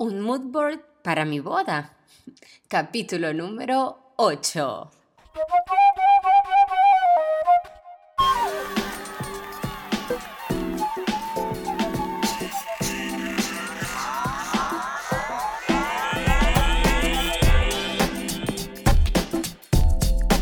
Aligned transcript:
Un 0.00 0.20
mood 0.20 0.42
board 0.52 0.78
para 1.02 1.24
mi 1.24 1.40
boda. 1.40 1.90
Capítulo 2.68 3.34
número 3.34 4.12
8. 4.14 4.90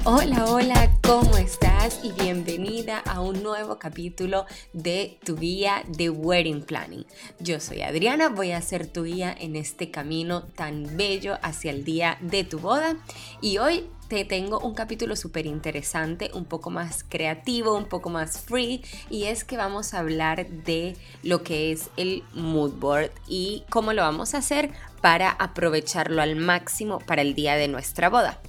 Hola, 0.05 0.45
hola, 0.45 0.91
¿cómo 1.03 1.35
estás? 1.39 1.66
Y 2.03 2.11
bienvenida 2.11 2.99
a 2.99 3.21
un 3.21 3.45
nuevo 3.45 3.79
capítulo 3.79 4.45
de 4.73 5.21
tu 5.25 5.37
guía 5.37 5.85
de 5.87 6.11
Wedding 6.11 6.63
Planning. 6.63 7.07
Yo 7.39 7.61
soy 7.61 7.83
Adriana, 7.83 8.29
voy 8.29 8.51
a 8.51 8.61
ser 8.61 8.89
tu 8.89 9.05
guía 9.05 9.33
en 9.39 9.55
este 9.55 9.93
camino 9.93 10.43
tan 10.43 10.97
bello 10.97 11.39
hacia 11.43 11.71
el 11.71 11.85
día 11.85 12.19
de 12.21 12.43
tu 12.43 12.59
boda. 12.59 12.97
Y 13.41 13.59
hoy 13.59 13.87
te 14.09 14.25
tengo 14.25 14.59
un 14.59 14.75
capítulo 14.75 15.15
súper 15.15 15.47
interesante, 15.47 16.33
un 16.35 16.45
poco 16.45 16.71
más 16.71 17.05
creativo, 17.09 17.77
un 17.77 17.87
poco 17.87 18.11
más 18.11 18.41
free, 18.41 18.83
y 19.09 19.25
es 19.25 19.45
que 19.45 19.57
vamos 19.57 19.95
a 19.95 20.01
hablar 20.01 20.49
de 20.49 20.97
lo 21.23 21.45
que 21.45 21.71
es 21.71 21.91
el 21.97 22.25
mood 22.35 22.73
board 22.73 23.13
y 23.29 23.63
cómo 23.71 23.93
lo 23.93 24.03
vamos 24.03 24.35
a 24.35 24.39
hacer 24.39 24.73
para 25.01 25.31
aprovecharlo 25.31 26.21
al 26.21 26.35
máximo 26.35 26.99
para 26.99 27.23
el 27.23 27.37
día 27.37 27.55
de 27.55 27.69
nuestra 27.69 28.09
boda. 28.09 28.41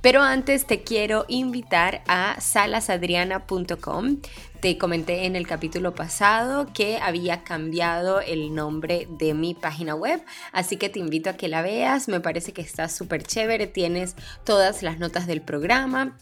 Pero 0.00 0.22
antes 0.22 0.66
te 0.66 0.82
quiero 0.82 1.24
invitar 1.28 2.02
a 2.06 2.40
salasadriana.com. 2.40 4.18
Te 4.60 4.76
comenté 4.76 5.26
en 5.26 5.36
el 5.36 5.46
capítulo 5.46 5.94
pasado 5.94 6.72
que 6.72 6.98
había 6.98 7.44
cambiado 7.44 8.20
el 8.20 8.54
nombre 8.54 9.06
de 9.18 9.32
mi 9.32 9.54
página 9.54 9.94
web, 9.94 10.20
así 10.52 10.76
que 10.76 10.88
te 10.88 10.98
invito 10.98 11.30
a 11.30 11.34
que 11.34 11.46
la 11.46 11.62
veas. 11.62 12.08
Me 12.08 12.20
parece 12.20 12.52
que 12.52 12.62
está 12.62 12.88
súper 12.88 13.22
chévere. 13.22 13.68
Tienes 13.68 14.16
todas 14.44 14.82
las 14.82 14.98
notas 14.98 15.28
del 15.28 15.42
programa, 15.42 16.16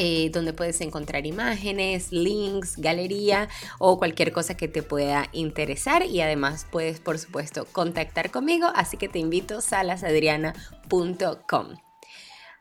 eh, 0.00 0.30
donde 0.32 0.52
puedes 0.52 0.80
encontrar 0.80 1.26
imágenes, 1.26 2.12
links, 2.12 2.76
galería 2.76 3.48
o 3.78 3.98
cualquier 3.98 4.32
cosa 4.32 4.56
que 4.56 4.68
te 4.68 4.82
pueda 4.82 5.28
interesar 5.32 6.04
y 6.04 6.20
además 6.20 6.66
puedes 6.70 7.00
por 7.00 7.18
supuesto 7.18 7.66
contactar 7.72 8.30
conmigo, 8.30 8.68
así 8.74 8.96
que 8.96 9.08
te 9.08 9.18
invito 9.18 9.58
a 9.58 9.60
salasadriana.com. 9.60 11.87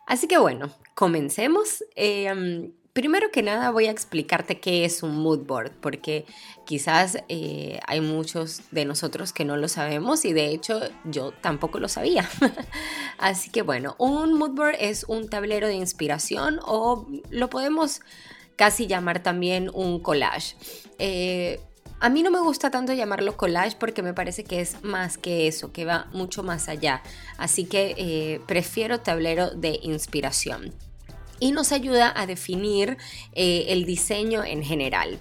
Así 0.08 0.27
que 0.27 0.38
bueno, 0.38 0.72
comencemos. 0.95 1.83
Em, 1.95 2.72
primero 2.94 3.30
que 3.30 3.44
nada 3.44 3.69
voy 3.69 3.86
a 3.86 3.91
explicarte 3.91 4.59
qué 4.59 4.86
es 4.86 5.03
un 5.03 5.17
mood 5.17 5.45
board, 5.45 5.73
porque 5.81 6.25
quizás 6.66 7.19
eh, 7.30 7.80
hay 7.86 8.02
muchos 8.02 8.61
de 8.72 8.86
nosotros 8.86 9.33
que 9.33 9.45
no 9.45 9.58
lo 9.58 9.67
sabemos 9.67 10.25
y 10.25 10.33
de 10.33 10.47
hecho 10.47 10.80
yo 11.03 11.31
tampoco 11.41 11.80
lo 11.80 11.89
sabía. 11.89 12.27
Así 13.19 13.52
que 13.52 13.61
bueno, 13.61 13.95
un 13.99 14.33
mood 14.33 14.52
board 14.52 14.77
es 14.80 15.03
un 15.03 15.30
tablero 15.30 15.67
de 15.67 15.75
inspiración 15.75 16.59
o 16.66 17.05
lo 17.30 17.49
podemos 17.49 17.99
casi 18.55 18.88
llamar 18.88 19.21
también 19.21 19.69
un 19.73 19.99
collage. 19.99 20.55
Eh, 20.99 21.59
a 21.99 22.09
mí 22.09 22.21
no 22.21 22.29
me 22.29 22.39
gusta 22.39 22.69
tanto 22.69 22.93
llamarlo 22.93 23.37
collage 23.37 23.75
porque 23.79 24.03
me 24.03 24.13
parece 24.13 24.43
que 24.43 24.61
es 24.61 24.83
más 24.83 25.17
que 25.17 25.47
eso, 25.47 25.71
que 25.71 25.85
va 25.85 26.07
mucho 26.13 26.43
más 26.43 26.69
allá. 26.69 27.01
Así 27.37 27.65
que 27.65 27.95
eh, 27.97 28.41
prefiero 28.45 28.99
tablero 28.99 29.49
de 29.51 29.79
inspiración. 29.81 30.73
Y 31.39 31.51
nos 31.51 31.71
ayuda 31.71 32.13
a 32.15 32.25
definir 32.25 32.97
eh, 33.33 33.65
el 33.69 33.85
diseño 33.85 34.43
en 34.43 34.63
general. 34.63 35.19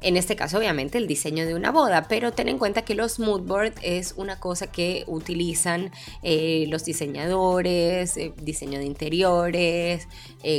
En 0.00 0.16
este 0.16 0.36
caso, 0.36 0.58
obviamente, 0.58 0.96
el 0.96 1.08
diseño 1.08 1.44
de 1.44 1.54
una 1.54 1.72
boda, 1.72 2.06
pero 2.08 2.32
ten 2.32 2.48
en 2.48 2.58
cuenta 2.58 2.82
que 2.82 2.94
los 2.94 3.18
mood 3.18 3.42
board 3.42 3.72
es 3.82 4.14
una 4.16 4.38
cosa 4.38 4.68
que 4.68 5.02
utilizan 5.08 5.90
eh, 6.22 6.66
los 6.68 6.84
diseñadores, 6.84 8.14
diseño 8.36 8.78
de 8.78 8.84
interiores, 8.84 10.06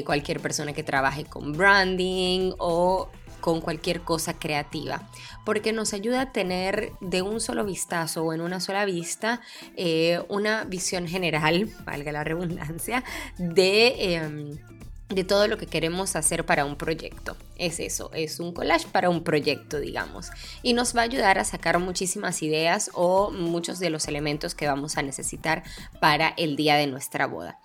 cualquier 0.04 0.42
persona 0.42 0.74
que 0.74 0.84
trabaje 0.84 1.24
con 1.24 1.54
branding 1.54 2.52
o 2.58 3.10
con 3.40 3.62
cualquier 3.62 4.02
cosa 4.02 4.38
creativa, 4.38 5.10
porque 5.46 5.74
nos 5.74 5.94
ayuda 5.94 6.22
a 6.22 6.32
tener 6.32 6.94
de 7.02 7.22
un 7.22 7.42
solo 7.42 7.66
vistazo 7.66 8.24
o 8.24 8.34
en 8.34 8.42
una 8.42 8.60
sola 8.60 8.86
vista 8.86 9.42
eh, 9.76 10.22
una 10.30 10.64
visión 10.64 11.08
general, 11.08 11.70
valga 11.86 12.12
la 12.12 12.24
redundancia, 12.24 13.04
de... 13.38 14.16
Em, 14.16 14.58
de 15.10 15.24
todo 15.24 15.48
lo 15.48 15.58
que 15.58 15.66
queremos 15.66 16.16
hacer 16.16 16.46
para 16.46 16.66
un 16.66 16.76
proyecto. 16.76 17.36
Es 17.58 17.80
eso, 17.80 18.12
es 18.14 18.40
un 18.40 18.54
collage 18.54 18.88
para 18.90 19.10
un 19.10 19.24
proyecto, 19.24 19.80
digamos. 19.80 20.30
Y 20.62 20.74
nos 20.74 20.96
va 20.96 21.02
a 21.02 21.06
ayudar 21.06 21.40
a 21.40 21.46
sacar 21.46 21.80
muchísimas 21.80 22.44
ideas 22.44 22.92
o 22.94 23.32
muchos 23.32 23.80
de 23.80 23.90
los 23.90 24.08
elementos 24.08 24.54
que 24.54 24.68
vamos 24.68 24.98
a 24.98 25.02
necesitar 25.02 25.64
para 26.00 26.30
el 26.38 26.56
día 26.56 26.76
de 26.76 26.86
nuestra 26.86 27.26
boda. 27.26 27.60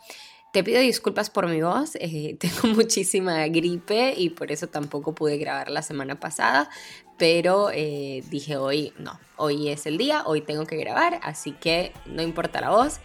Te 0.54 0.62
pido 0.62 0.78
disculpas 0.80 1.30
por 1.30 1.48
mi 1.48 1.62
voz, 1.62 1.96
eh, 1.96 2.36
tengo 2.38 2.76
muchísima 2.76 3.44
gripe 3.48 4.14
y 4.16 4.30
por 4.30 4.52
eso 4.52 4.68
tampoco 4.68 5.12
pude 5.12 5.36
grabar 5.36 5.68
la 5.68 5.82
semana 5.82 6.20
pasada, 6.20 6.70
pero 7.18 7.70
eh, 7.72 8.22
dije 8.30 8.56
hoy 8.56 8.92
no, 8.96 9.18
hoy 9.34 9.68
es 9.70 9.84
el 9.86 9.98
día, 9.98 10.22
hoy 10.26 10.42
tengo 10.42 10.64
que 10.64 10.76
grabar, 10.76 11.18
así 11.24 11.50
que 11.50 11.92
no 12.06 12.22
importa 12.22 12.60
la 12.60 12.70
voz, 12.70 13.00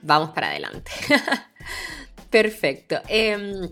vamos 0.00 0.30
para 0.30 0.50
adelante. 0.50 0.92
Perfecto. 2.30 3.00
Em, 3.08 3.68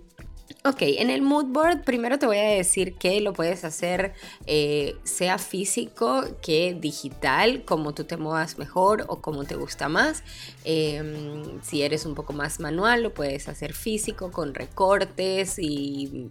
Ok, 0.63 0.83
en 0.83 1.09
el 1.09 1.23
mood 1.23 1.47
board 1.47 1.85
primero 1.85 2.19
te 2.19 2.27
voy 2.27 2.37
a 2.37 2.43
decir 2.43 2.93
que 2.97 3.19
lo 3.23 3.33
puedes 3.33 3.65
hacer 3.65 4.13
eh, 4.47 4.95
sea 5.05 5.39
físico 5.39 6.23
que 6.43 6.77
digital, 6.79 7.65
como 7.65 7.95
tú 7.95 8.05
te 8.05 8.19
muevas 8.19 8.59
mejor 8.59 9.07
o 9.09 9.23
como 9.23 9.45
te 9.45 9.55
gusta 9.55 9.89
más. 9.89 10.23
Em, 10.65 11.63
si 11.63 11.81
eres 11.81 12.05
un 12.05 12.15
poco 12.15 12.35
más 12.35 12.61
manual, 12.61 13.03
lo 13.05 13.15
puedes 13.15 13.49
hacer 13.49 13.73
físico 13.73 14.31
con 14.33 14.53
recortes 14.53 15.59
y, 15.59 16.29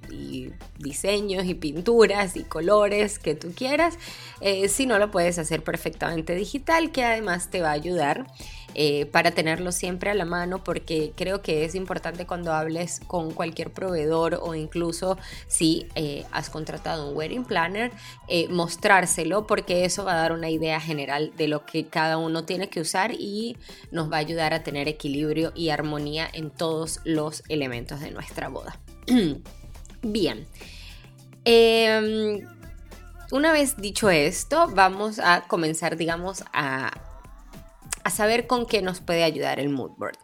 diseños 0.77 1.45
y 1.45 1.55
pinturas 1.55 2.35
y 2.35 2.43
colores 2.43 3.17
que 3.17 3.33
tú 3.33 3.51
quieras. 3.55 3.97
Eh, 4.41 4.69
si 4.69 4.85
no, 4.85 4.99
lo 4.99 5.09
puedes 5.09 5.39
hacer 5.39 5.63
perfectamente 5.63 6.35
digital, 6.35 6.91
que 6.91 7.03
además 7.03 7.49
te 7.49 7.61
va 7.63 7.69
a 7.69 7.73
ayudar. 7.73 8.27
Eh, 8.75 9.07
para 9.07 9.31
tenerlo 9.31 9.71
siempre 9.71 10.11
a 10.11 10.13
la 10.13 10.25
mano 10.25 10.63
porque 10.63 11.11
creo 11.15 11.41
que 11.41 11.65
es 11.65 11.73
importante 11.73 12.27
cuando 12.27 12.53
hables 12.53 13.01
con 13.07 13.31
cualquier 13.31 13.71
proveedor 13.71 14.39
o 14.41 14.53
incluso 14.53 15.17
si 15.47 15.87
eh, 15.95 16.25
has 16.31 16.49
contratado 16.49 17.09
un 17.09 17.17
wedding 17.17 17.45
planner, 17.45 17.91
eh, 18.27 18.47
mostrárselo 18.49 19.47
porque 19.47 19.85
eso 19.85 20.05
va 20.05 20.13
a 20.13 20.17
dar 20.17 20.33
una 20.33 20.49
idea 20.49 20.79
general 20.79 21.33
de 21.35 21.47
lo 21.47 21.65
que 21.65 21.87
cada 21.87 22.17
uno 22.17 22.45
tiene 22.45 22.69
que 22.69 22.79
usar 22.79 23.11
y 23.11 23.57
nos 23.91 24.11
va 24.11 24.17
a 24.17 24.19
ayudar 24.19 24.53
a 24.53 24.63
tener 24.63 24.87
equilibrio 24.87 25.51
y 25.55 25.69
armonía 25.69 26.29
en 26.31 26.51
todos 26.51 26.99
los 27.05 27.43
elementos 27.49 27.99
de 28.01 28.11
nuestra 28.11 28.49
boda. 28.49 28.79
Bien. 30.01 30.47
Em, 31.43 32.47
una 33.31 33.51
vez 33.51 33.77
dicho 33.77 34.09
esto, 34.09 34.67
vamos 34.73 35.19
a 35.19 35.47
comenzar, 35.47 35.97
digamos, 35.97 36.43
a 36.53 37.08
a 38.09 38.11
saber 38.11 38.47
con 38.47 38.65
qué 38.65 38.81
nos 38.81 38.99
puede 38.99 39.23
ayudar 39.23 39.59
el 39.59 39.69
mood 39.69 39.91
board. 39.97 40.17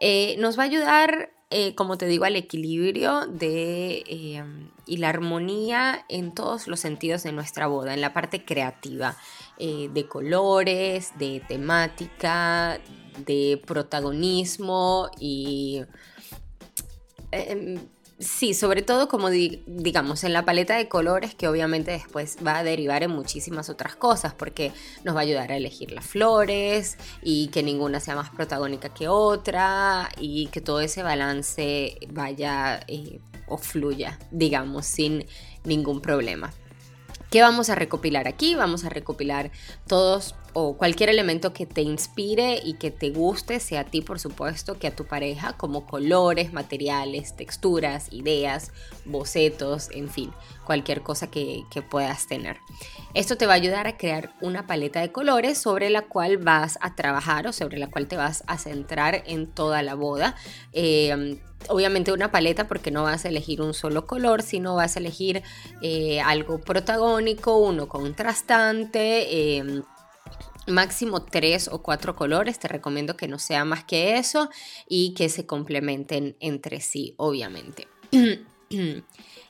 Eh, 0.00 0.36
nos 0.38 0.58
va 0.58 0.62
a 0.62 0.66
ayudar, 0.66 1.30
eh, 1.50 1.74
como 1.74 1.98
te 1.98 2.06
digo, 2.06 2.24
al 2.24 2.36
equilibrio 2.36 3.26
de, 3.26 4.04
eh, 4.06 4.44
y 4.86 4.96
la 4.96 5.10
armonía 5.10 6.04
en 6.08 6.34
todos 6.34 6.68
los 6.68 6.80
sentidos 6.80 7.22
de 7.22 7.32
nuestra 7.32 7.66
boda, 7.66 7.94
en 7.94 8.00
la 8.00 8.12
parte 8.12 8.44
creativa, 8.44 9.16
de 9.58 10.06
colores, 10.08 11.18
de 11.18 11.42
temática, 11.48 12.78
de 13.26 13.60
protagonismo 13.66 15.10
y 15.18 15.82
em, 17.32 17.80
Sí, 18.20 18.52
sobre 18.52 18.82
todo 18.82 19.06
como 19.06 19.30
digamos 19.30 20.24
en 20.24 20.32
la 20.32 20.44
paleta 20.44 20.76
de 20.76 20.88
colores 20.88 21.36
que 21.36 21.46
obviamente 21.46 21.92
después 21.92 22.36
va 22.44 22.58
a 22.58 22.64
derivar 22.64 23.04
en 23.04 23.12
muchísimas 23.12 23.70
otras 23.70 23.94
cosas 23.94 24.34
porque 24.34 24.72
nos 25.04 25.14
va 25.14 25.20
a 25.20 25.22
ayudar 25.22 25.52
a 25.52 25.56
elegir 25.56 25.92
las 25.92 26.04
flores 26.04 26.98
y 27.22 27.46
que 27.48 27.62
ninguna 27.62 28.00
sea 28.00 28.16
más 28.16 28.30
protagónica 28.30 28.88
que 28.92 29.06
otra 29.06 30.08
y 30.18 30.48
que 30.48 30.60
todo 30.60 30.80
ese 30.80 31.04
balance 31.04 31.96
vaya 32.10 32.80
eh, 32.88 33.20
o 33.46 33.56
fluya, 33.56 34.18
digamos, 34.32 34.86
sin 34.86 35.24
ningún 35.62 36.00
problema. 36.00 36.52
¿Qué 37.30 37.42
vamos 37.42 37.68
a 37.68 37.74
recopilar 37.74 38.26
aquí? 38.26 38.54
Vamos 38.54 38.86
a 38.86 38.88
recopilar 38.88 39.50
todos 39.86 40.34
o 40.54 40.78
cualquier 40.78 41.10
elemento 41.10 41.52
que 41.52 41.66
te 41.66 41.82
inspire 41.82 42.58
y 42.64 42.74
que 42.74 42.90
te 42.90 43.10
guste, 43.10 43.60
sea 43.60 43.80
a 43.80 43.84
ti 43.84 44.00
por 44.00 44.18
supuesto, 44.18 44.78
que 44.78 44.86
a 44.86 44.96
tu 44.96 45.04
pareja, 45.04 45.52
como 45.58 45.86
colores, 45.86 46.54
materiales, 46.54 47.36
texturas, 47.36 48.10
ideas, 48.12 48.72
bocetos, 49.04 49.90
en 49.92 50.08
fin, 50.08 50.32
cualquier 50.64 51.02
cosa 51.02 51.30
que, 51.30 51.64
puedas 51.90 52.26
tener. 52.26 52.56
Esto 53.14 53.36
te 53.36 53.46
va 53.46 53.52
a 53.52 53.56
ayudar 53.56 53.86
a 53.86 53.96
crear 53.98 54.32
una 54.40 54.66
paleta 54.66 55.00
de 55.00 55.12
colores 55.12 55.58
sobre 55.58 55.90
la 55.90 56.02
cual 56.02 56.38
vas 56.38 56.78
a 56.80 56.94
trabajar 56.94 57.46
o 57.46 57.52
sobre 57.52 57.78
la 57.78 57.88
cual 57.88 58.08
te 58.08 58.16
vas 58.16 58.42
a 58.46 58.58
centrar 58.58 59.22
en 59.26 59.46
toda 59.46 59.82
la 59.82 59.94
boda. 59.94 60.34
Eh, 60.72 61.38
obviamente 61.68 62.12
una 62.12 62.30
paleta 62.30 62.68
porque 62.68 62.90
no 62.90 63.04
vas 63.04 63.24
a 63.24 63.28
elegir 63.28 63.60
un 63.62 63.74
solo 63.74 64.06
color, 64.06 64.42
sino 64.42 64.74
vas 64.74 64.96
a 64.96 65.00
elegir 65.00 65.42
eh, 65.82 66.20
algo 66.20 66.60
protagónico, 66.60 67.58
uno 67.58 67.88
contrastante. 67.88 69.56
Em, 69.56 69.82
máximo 70.66 71.22
tres 71.22 71.68
o 71.68 71.82
cuatro 71.82 72.14
colores, 72.14 72.58
te 72.58 72.68
recomiendo 72.68 73.16
que 73.16 73.28
no 73.28 73.38
sea 73.38 73.64
más 73.64 73.84
que 73.84 74.18
eso 74.18 74.50
y 74.86 75.14
que 75.14 75.28
se 75.28 75.46
complementen 75.46 76.36
entre 76.40 76.80
sí, 76.80 77.14
obviamente. 77.16 77.88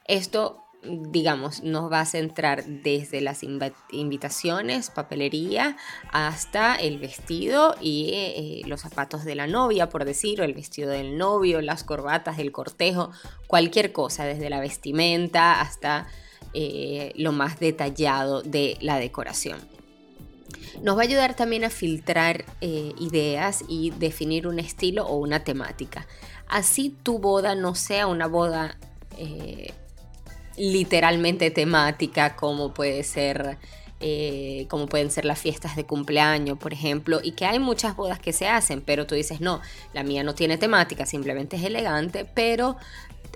Esto 0.05 0.68
digamos, 0.89 1.63
nos 1.63 1.91
va 1.91 2.01
a 2.01 2.07
centrar 2.07 2.65
desde 2.65 3.21
las 3.21 3.43
invitaciones, 3.43 4.91
papelería, 4.91 5.77
hasta 6.11 6.75
el 6.77 6.99
vestido 6.99 7.75
y 7.81 8.11
eh, 8.13 8.63
los 8.67 8.81
zapatos 8.81 9.25
de 9.25 9.35
la 9.35 9.47
novia, 9.47 9.89
por 9.89 10.05
decir, 10.05 10.41
o 10.41 10.45
el 10.45 10.55
vestido 10.55 10.91
del 10.91 11.19
novio, 11.19 11.61
las 11.61 11.85
corbatas, 11.85 12.39
el 12.39 12.53
cortejo, 12.53 13.11
cualquier 13.47 13.93
cosa, 13.93 14.25
desde 14.25 14.51
la 14.51 14.61
vestimenta 14.61 15.61
hasta 15.61 16.07
eh, 16.55 17.13
lo 17.17 17.33
más 17.33 17.61
detallado 17.61 18.43
de 18.43 18.77
la 18.81 18.99
decoración. 18.99 19.59
Nos 20.83 20.97
va 20.97 21.03
a 21.03 21.05
ayudar 21.05 21.35
también 21.35 21.65
a 21.65 21.71
filtrar 21.71 22.45
eh, 22.61 22.93
ideas 22.99 23.65
y 23.69 23.91
definir 23.91 24.47
un 24.47 24.59
estilo 24.59 25.07
o 25.07 25.17
una 25.17 25.45
temática. 25.45 26.07
Así 26.49 26.97
tu 27.03 27.19
boda 27.19 27.55
no 27.55 27.75
sea 27.75 28.07
una 28.07 28.27
boda 28.27 28.79
literalmente 30.59 31.51
temática 31.51 32.37
como 32.37 32.75
puede 32.75 33.03
ser 33.03 33.59
eh, 34.01 34.67
como 34.69 34.87
pueden 34.87 35.11
ser 35.11 35.25
las 35.25 35.41
fiestas 35.41 35.75
de 35.75 35.83
cumpleaños, 35.83 36.57
por 36.57 36.73
ejemplo, 36.73 37.19
y 37.21 37.33
que 37.33 37.47
hay 37.47 37.59
muchas 37.59 37.97
bodas 37.97 38.21
que 38.21 38.33
se 38.33 38.47
hacen, 38.47 38.81
pero 38.81 39.09
tú 39.09 39.17
dices, 39.17 39.41
no, 39.41 39.61
la 39.93 40.05
mía 40.05 40.23
no 40.23 40.37
tiene 40.37 40.57
temática, 40.57 41.05
simplemente 41.05 41.57
es 41.57 41.65
elegante, 41.65 42.25
pero 42.25 42.77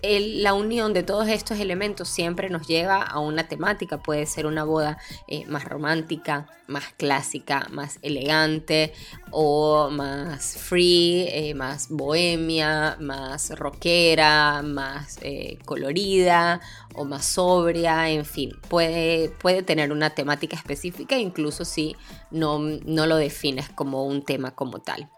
la 0.03 0.53
unión 0.55 0.93
de 0.93 1.05
todos 1.05 1.29
estos 1.29 1.61
elementos 1.61 2.09
siempre 2.09 2.51
nos 2.51 2.67
lleva 2.67 3.03
a 3.03 3.21
una 3.21 3.47
temática. 3.47 4.03
Puede 4.03 4.27
ser 4.27 4.47
una 4.47 4.65
boda 4.65 4.99
eh, 5.29 5.47
más 5.47 5.65
romántica, 5.65 6.49
más 6.67 6.93
clásica, 6.97 7.69
más 7.71 7.99
elegante 8.03 8.93
o 9.31 9.91
más 9.91 10.57
free, 10.57 11.29
eh, 11.29 11.55
más 11.55 11.89
bohemia, 11.89 12.97
más 13.01 13.51
rockera, 13.57 14.63
más 14.63 15.19
eh, 15.23 15.59
colorida 15.65 16.61
o 16.95 17.05
más 17.05 17.25
sobria, 17.25 18.11
en 18.11 18.25
fin, 18.25 18.53
puede, 18.69 19.31
puede 19.31 19.63
tener 19.63 19.93
una 19.93 20.11
temática 20.11 20.57
específica 20.57 21.17
incluso 21.17 21.65
si 21.65 21.97
no, 22.31 22.59
no 22.59 23.07
lo 23.07 23.17
defines 23.17 23.69
como 23.71 24.05
un 24.05 24.23
tema 24.23 24.55
como 24.55 24.81
tal 24.81 25.09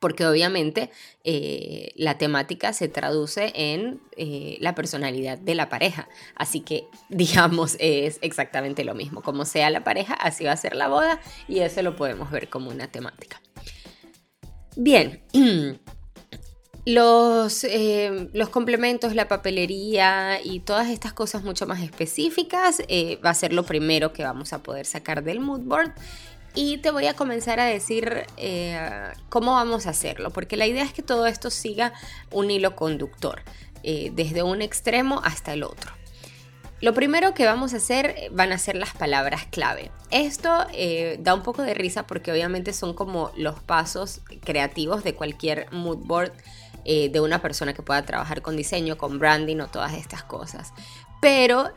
porque 0.00 0.26
obviamente 0.26 0.90
eh, 1.24 1.92
la 1.94 2.18
temática 2.18 2.72
se 2.72 2.88
traduce 2.88 3.52
en 3.54 4.00
eh, 4.16 4.56
la 4.60 4.74
personalidad 4.74 5.38
de 5.38 5.54
la 5.54 5.68
pareja. 5.68 6.08
Así 6.34 6.60
que, 6.60 6.88
digamos, 7.08 7.76
es 7.78 8.18
exactamente 8.22 8.82
lo 8.82 8.94
mismo. 8.94 9.22
Como 9.22 9.44
sea 9.44 9.70
la 9.70 9.84
pareja, 9.84 10.14
así 10.14 10.44
va 10.44 10.52
a 10.52 10.56
ser 10.56 10.74
la 10.74 10.88
boda 10.88 11.20
y 11.46 11.60
eso 11.60 11.82
lo 11.82 11.94
podemos 11.94 12.30
ver 12.30 12.48
como 12.48 12.70
una 12.70 12.90
temática. 12.90 13.40
Bien. 14.74 15.22
Los, 16.86 17.62
eh, 17.64 18.30
los, 18.32 18.48
complementos, 18.48 19.14
la 19.14 19.28
papelería 19.28 20.40
y 20.42 20.60
todas 20.60 20.88
estas 20.88 21.12
cosas 21.12 21.44
mucho 21.44 21.66
más 21.66 21.82
específicas 21.82 22.80
va 23.22 23.30
a 23.30 23.34
ser 23.34 23.52
lo 23.52 23.64
primero 23.64 24.14
que 24.14 24.24
vamos 24.24 24.54
a 24.54 24.62
poder 24.62 24.86
sacar 24.86 25.22
del 25.22 25.40
mood 25.40 25.60
board 25.60 25.92
y 26.54 26.78
te 26.78 26.90
voy 26.90 27.06
a 27.06 27.14
comenzar 27.14 27.60
a 27.60 27.64
decir 27.64 28.26
eh, 28.36 28.78
cómo 29.28 29.52
vamos 29.52 29.86
a 29.86 29.90
hacerlo, 29.90 30.30
porque 30.30 30.56
la 30.56 30.66
idea 30.66 30.82
es 30.82 30.92
que 30.92 31.02
todo 31.02 31.26
esto 31.26 31.50
siga 31.50 31.92
un 32.30 32.50
hilo 32.50 32.76
conductor, 32.76 33.42
eh, 33.82 34.10
desde 34.14 34.42
un 34.42 34.62
extremo 34.62 35.20
hasta 35.24 35.52
el 35.52 35.62
otro. 35.62 35.92
Lo 36.80 36.94
primero 36.94 37.34
que 37.34 37.44
vamos 37.44 37.74
a 37.74 37.76
hacer 37.76 38.30
van 38.32 38.52
a 38.52 38.58
ser 38.58 38.74
las 38.74 38.94
palabras 38.94 39.46
clave. 39.50 39.90
Esto 40.10 40.66
eh, 40.72 41.18
da 41.20 41.34
un 41.34 41.42
poco 41.42 41.62
de 41.62 41.74
risa 41.74 42.06
porque 42.06 42.32
obviamente 42.32 42.72
son 42.72 42.94
como 42.94 43.30
los 43.36 43.60
pasos 43.60 44.22
creativos 44.42 45.04
de 45.04 45.14
cualquier 45.14 45.70
mood 45.72 45.98
board 45.98 46.32
de 46.82 47.20
una 47.20 47.42
persona 47.42 47.74
que 47.74 47.82
pueda 47.82 48.04
trabajar 48.04 48.40
con 48.40 48.56
diseño, 48.56 48.96
con 48.96 49.18
branding 49.18 49.58
o 49.58 49.68
todas 49.68 49.92
estas 49.92 50.24
cosas. 50.24 50.72
Pero 51.20 51.70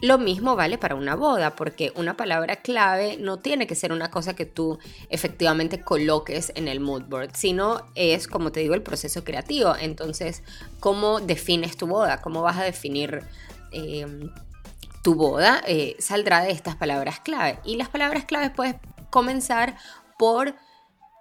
lo 0.00 0.18
mismo 0.18 0.56
vale 0.56 0.78
para 0.78 0.94
una 0.94 1.14
boda, 1.14 1.54
porque 1.54 1.92
una 1.94 2.16
palabra 2.16 2.56
clave 2.56 3.18
no 3.18 3.38
tiene 3.38 3.66
que 3.66 3.74
ser 3.74 3.92
una 3.92 4.10
cosa 4.10 4.34
que 4.34 4.46
tú 4.46 4.78
efectivamente 5.10 5.82
coloques 5.82 6.50
en 6.54 6.66
el 6.66 6.80
mood 6.80 7.04
board, 7.04 7.30
sino 7.34 7.82
es, 7.94 8.26
como 8.26 8.52
te 8.52 8.60
digo, 8.60 8.74
el 8.74 8.82
proceso 8.82 9.22
creativo. 9.22 9.74
Entonces, 9.78 10.42
¿cómo 10.80 11.20
defines 11.20 11.76
tu 11.76 11.86
boda? 11.86 12.20
¿Cómo 12.20 12.42
vas 12.42 12.56
a 12.56 12.64
definir 12.64 13.22
eh, 13.70 14.06
tu 15.02 15.14
boda? 15.14 15.62
Eh, 15.66 15.94
saldrá 15.98 16.40
de 16.40 16.50
estas 16.50 16.74
palabras 16.74 17.20
clave. 17.20 17.58
Y 17.64 17.76
las 17.76 17.88
palabras 17.88 18.24
claves 18.24 18.50
puedes 18.50 18.76
comenzar 19.10 19.76
por 20.18 20.54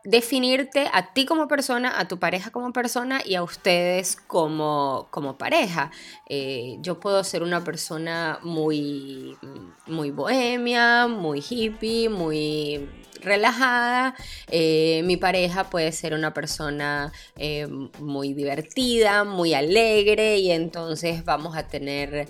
definirte 0.03 0.89
a 0.91 1.13
ti 1.13 1.25
como 1.25 1.47
persona, 1.47 1.99
a 1.99 2.07
tu 2.07 2.19
pareja 2.19 2.51
como 2.51 2.73
persona 2.73 3.21
y 3.23 3.35
a 3.35 3.43
ustedes 3.43 4.15
como, 4.15 5.07
como 5.11 5.37
pareja. 5.37 5.91
Eh, 6.27 6.77
yo 6.79 6.99
puedo 6.99 7.23
ser 7.23 7.43
una 7.43 7.63
persona 7.63 8.39
muy, 8.41 9.37
muy 9.87 10.11
bohemia, 10.11 11.07
muy 11.07 11.43
hippie, 11.47 12.09
muy 12.09 12.89
relajada. 13.21 14.15
Eh, 14.49 15.03
mi 15.05 15.17
pareja 15.17 15.69
puede 15.69 15.91
ser 15.91 16.13
una 16.13 16.33
persona 16.33 17.11
eh, 17.35 17.67
muy 17.99 18.33
divertida, 18.33 19.23
muy 19.23 19.53
alegre 19.53 20.37
y 20.37 20.51
entonces 20.51 21.23
vamos 21.23 21.55
a 21.55 21.67
tener 21.67 22.27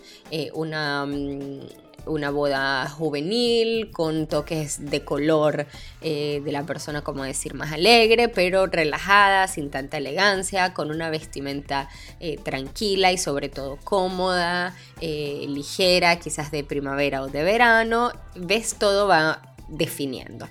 una 0.53 1.05
mm, 1.05 1.61
una 2.05 2.31
boda 2.31 2.87
juvenil 2.89 3.91
con 3.91 4.27
toques 4.27 4.89
de 4.89 5.03
color 5.03 5.67
eh, 6.01 6.41
de 6.43 6.51
la 6.51 6.63
persona, 6.63 7.01
como 7.01 7.23
decir, 7.23 7.53
más 7.53 7.71
alegre, 7.71 8.29
pero 8.29 8.67
relajada, 8.67 9.47
sin 9.47 9.69
tanta 9.69 9.97
elegancia, 9.97 10.73
con 10.73 10.91
una 10.91 11.09
vestimenta 11.09 11.89
eh, 12.19 12.37
tranquila 12.37 13.11
y 13.11 13.17
sobre 13.17 13.49
todo 13.49 13.77
cómoda, 13.83 14.75
eh, 14.99 15.45
ligera, 15.47 16.17
quizás 16.19 16.51
de 16.51 16.63
primavera 16.63 17.21
o 17.21 17.27
de 17.27 17.43
verano. 17.43 18.11
Ves, 18.35 18.75
todo 18.75 19.07
va 19.07 19.55
definiendo. 19.67 20.47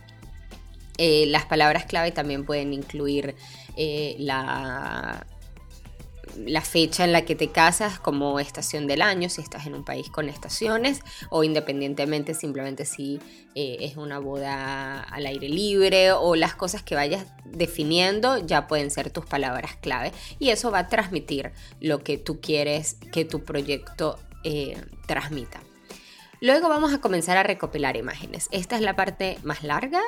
las 0.99 1.47
palabras 1.47 1.87
clave 1.87 2.13
también 2.13 2.45
pueden 2.45 2.73
incluir 2.73 3.35
la 4.19 5.27
la 6.37 6.61
fecha 6.61 7.05
en 7.05 7.13
la 7.13 7.25
que 7.25 7.35
te 7.35 7.49
casas 7.49 7.99
como 7.99 8.41
estación 8.41 8.87
del 8.87 9.03
año, 9.03 9.29
si 9.29 9.41
estás 9.41 9.67
en 9.67 9.75
un 9.75 9.85
país 9.85 10.11
con 10.11 10.29
estaciones, 10.29 11.01
o 11.29 11.45
independientemente 11.45 12.35
simplemente 12.35 12.85
si 12.85 13.21
eh, 13.55 13.79
es 13.81 13.97
una 13.97 14.19
boda 14.19 15.01
al 15.03 15.27
aire 15.27 15.49
libre 15.49 16.13
o 16.13 16.37
las 16.37 16.55
cosas 16.55 16.83
que 16.83 16.95
vayas 16.95 17.27
definiendo 17.45 18.39
ya 18.39 18.67
pueden 18.67 18.91
ser 18.91 19.11
tus 19.11 19.27
palabras 19.27 19.77
clave 19.81 20.13
y 20.39 20.51
eso 20.51 20.71
va 20.71 20.81
a 20.81 20.89
transmitir 20.89 21.53
lo 21.81 22.05
que 22.05 22.19
tú 22.19 22.41
quieres 22.41 22.97
que 23.13 23.25
tu 23.25 23.45
proyecto 23.45 24.19
eh, 24.45 24.81
transmita. 25.07 25.61
Luego 26.41 26.71
vamos 26.71 26.95
a 26.95 27.01
comenzar 27.01 27.37
a 27.37 27.43
recopilar 27.43 27.99
imágenes. 27.99 28.49
Esta 28.51 28.77
es 28.77 28.83
la 28.83 28.97
parte 28.97 29.39
más 29.43 29.63
larga 29.63 30.01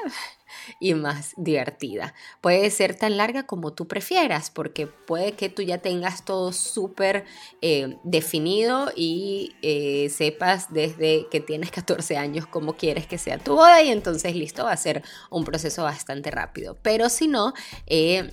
y 0.80 0.94
más 0.94 1.34
divertida. 1.36 2.14
Puede 2.40 2.70
ser 2.70 2.94
tan 2.94 3.18
larga 3.18 3.46
como 3.46 3.74
tú 3.74 3.86
prefieras, 3.86 4.50
porque 4.50 4.86
puede 4.86 5.32
que 5.32 5.50
tú 5.50 5.60
ya 5.60 5.78
tengas 5.78 6.24
todo 6.24 6.52
súper 6.52 7.26
eh, 7.60 7.98
definido 8.02 8.90
y 8.96 9.56
eh, 9.60 10.08
sepas 10.08 10.72
desde 10.72 11.26
que 11.30 11.40
tienes 11.40 11.70
14 11.70 12.16
años 12.16 12.46
cómo 12.46 12.76
quieres 12.76 13.06
que 13.06 13.18
sea 13.18 13.36
tu 13.36 13.54
boda 13.54 13.82
y 13.82 13.90
entonces 13.90 14.34
listo, 14.34 14.64
va 14.64 14.72
a 14.72 14.76
ser 14.78 15.02
un 15.30 15.44
proceso 15.44 15.82
bastante 15.82 16.30
rápido. 16.30 16.78
Pero 16.82 17.10
si 17.10 17.28
no... 17.28 17.52
Eh, 17.86 18.30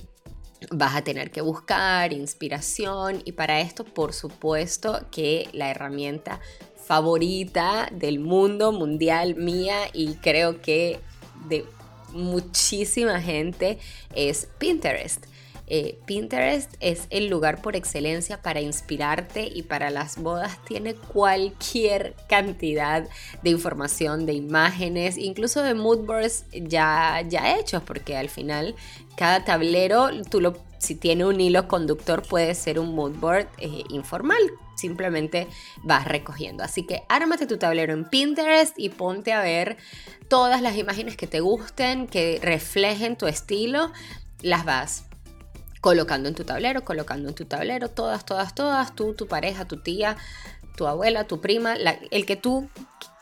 vas 0.71 0.95
a 0.95 1.03
tener 1.03 1.31
que 1.31 1.41
buscar 1.41 2.13
inspiración 2.13 3.21
y 3.25 3.31
para 3.31 3.61
esto 3.61 3.85
por 3.85 4.13
supuesto 4.13 5.05
que 5.11 5.49
la 5.53 5.69
herramienta 5.69 6.39
favorita 6.85 7.87
del 7.91 8.19
mundo 8.19 8.71
mundial 8.71 9.35
mía 9.35 9.89
y 9.93 10.15
creo 10.15 10.61
que 10.61 10.99
de 11.47 11.65
muchísima 12.13 13.21
gente 13.21 13.77
es 14.15 14.47
Pinterest. 14.57 15.25
Eh, 15.71 15.99
Pinterest 16.05 16.73
es 16.79 17.05
el 17.11 17.27
lugar 17.27 17.61
por 17.61 17.75
excelencia 17.75 18.41
para 18.41 18.59
inspirarte 18.59 19.47
y 19.53 19.61
para 19.63 19.91
las 19.91 20.17
bodas 20.17 20.57
tiene 20.65 20.95
cualquier 20.95 22.15
cantidad 22.27 23.07
de 23.43 23.49
información, 23.51 24.25
de 24.25 24.33
imágenes, 24.33 25.17
incluso 25.17 25.61
de 25.61 25.75
mood 25.75 26.05
boards 26.05 26.45
ya, 26.51 27.21
ya 27.27 27.57
hechos, 27.57 27.83
porque 27.83 28.17
al 28.17 28.29
final 28.29 28.75
cada 29.15 29.45
tablero, 29.45 30.09
si 30.79 30.95
tiene 30.95 31.25
un 31.25 31.39
hilo 31.39 31.67
conductor, 31.67 32.23
puede 32.27 32.55
ser 32.55 32.79
un 32.79 32.95
mood 32.95 33.15
board 33.17 33.47
eh, 33.59 33.83
informal. 33.89 34.39
Simplemente 34.75 35.45
vas 35.83 36.05
recogiendo. 36.05 36.63
Así 36.63 36.85
que 36.85 37.03
ármate 37.09 37.45
tu 37.45 37.57
tablero 37.57 37.93
en 37.93 38.05
Pinterest 38.05 38.79
y 38.79 38.87
ponte 38.87 39.33
a 39.33 39.41
ver 39.41 39.75
todas 40.29 40.61
las 40.61 40.77
imágenes 40.77 41.17
que 41.17 41.27
te 41.27 41.41
gusten, 41.41 42.07
que 42.07 42.39
reflejen 42.41 43.17
tu 43.17 43.27
estilo, 43.27 43.91
las 44.41 44.63
vas 44.63 45.08
colocando 45.81 46.29
en 46.29 46.35
tu 46.35 46.43
tablero, 46.43 46.83
colocando 46.83 47.29
en 47.29 47.35
tu 47.35 47.45
tablero, 47.45 47.89
todas, 47.89 48.25
todas, 48.25 48.55
todas, 48.55 48.95
tú, 48.95 49.13
tu 49.13 49.27
pareja, 49.27 49.65
tu 49.65 49.77
tía, 49.77 50.17
tu 50.75 50.87
abuela, 50.87 51.25
tu 51.25 51.41
prima, 51.41 51.75
el 51.75 52.25
que 52.25 52.35
tú 52.35 52.69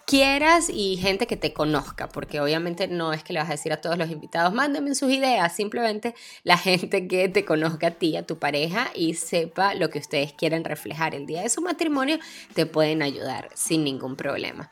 quieras 0.08 0.70
y 0.70 0.96
gente 0.96 1.28
que 1.28 1.36
te 1.36 1.52
conozca, 1.52 2.08
porque 2.08 2.40
obviamente 2.40 2.88
no 2.88 3.12
es 3.12 3.24
que 3.24 3.34
le 3.34 3.40
vas 3.40 3.50
a 3.50 3.52
decir 3.52 3.74
a 3.74 3.82
todos 3.82 3.98
los 3.98 4.10
invitados, 4.10 4.54
mándenme 4.54 4.96
sus 4.96 5.12
ideas, 5.12 5.54
simplemente 5.54 6.16
la 6.44 6.58
gente 6.58 7.10
que 7.10 7.28
te 7.28 7.44
conozca 7.44 7.88
a 7.88 7.92
ti, 7.92 8.16
a 8.16 8.26
tu 8.26 8.40
pareja 8.40 8.90
y 8.96 9.16
sepa 9.16 9.74
lo 9.74 9.90
que 9.90 10.00
ustedes 10.00 10.32
quieren 10.32 10.64
reflejar 10.64 11.14
el 11.14 11.26
día 11.26 11.42
de 11.42 11.50
su 11.50 11.62
matrimonio, 11.62 12.20
te 12.54 12.66
pueden 12.66 13.02
ayudar 13.02 13.50
sin 13.54 13.84
ningún 13.84 14.16
problema. 14.16 14.70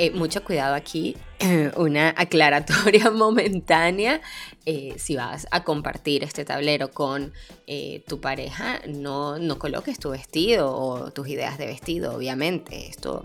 Eh, 0.00 0.12
mucho 0.12 0.44
cuidado 0.44 0.76
aquí, 0.76 1.16
una 1.76 2.14
aclaratoria 2.16 3.10
momentánea. 3.12 4.20
Eh, 4.64 4.94
si 4.96 5.16
vas 5.16 5.48
a 5.50 5.64
compartir 5.64 6.22
este 6.22 6.44
tablero 6.44 6.92
con 6.92 7.32
eh, 7.66 8.04
tu 8.06 8.20
pareja, 8.20 8.80
no, 8.86 9.40
no 9.40 9.58
coloques 9.58 9.98
tu 9.98 10.10
vestido 10.10 10.72
o 10.72 11.10
tus 11.10 11.26
ideas 11.26 11.58
de 11.58 11.66
vestido, 11.66 12.14
obviamente. 12.14 12.86
Esto 12.88 13.24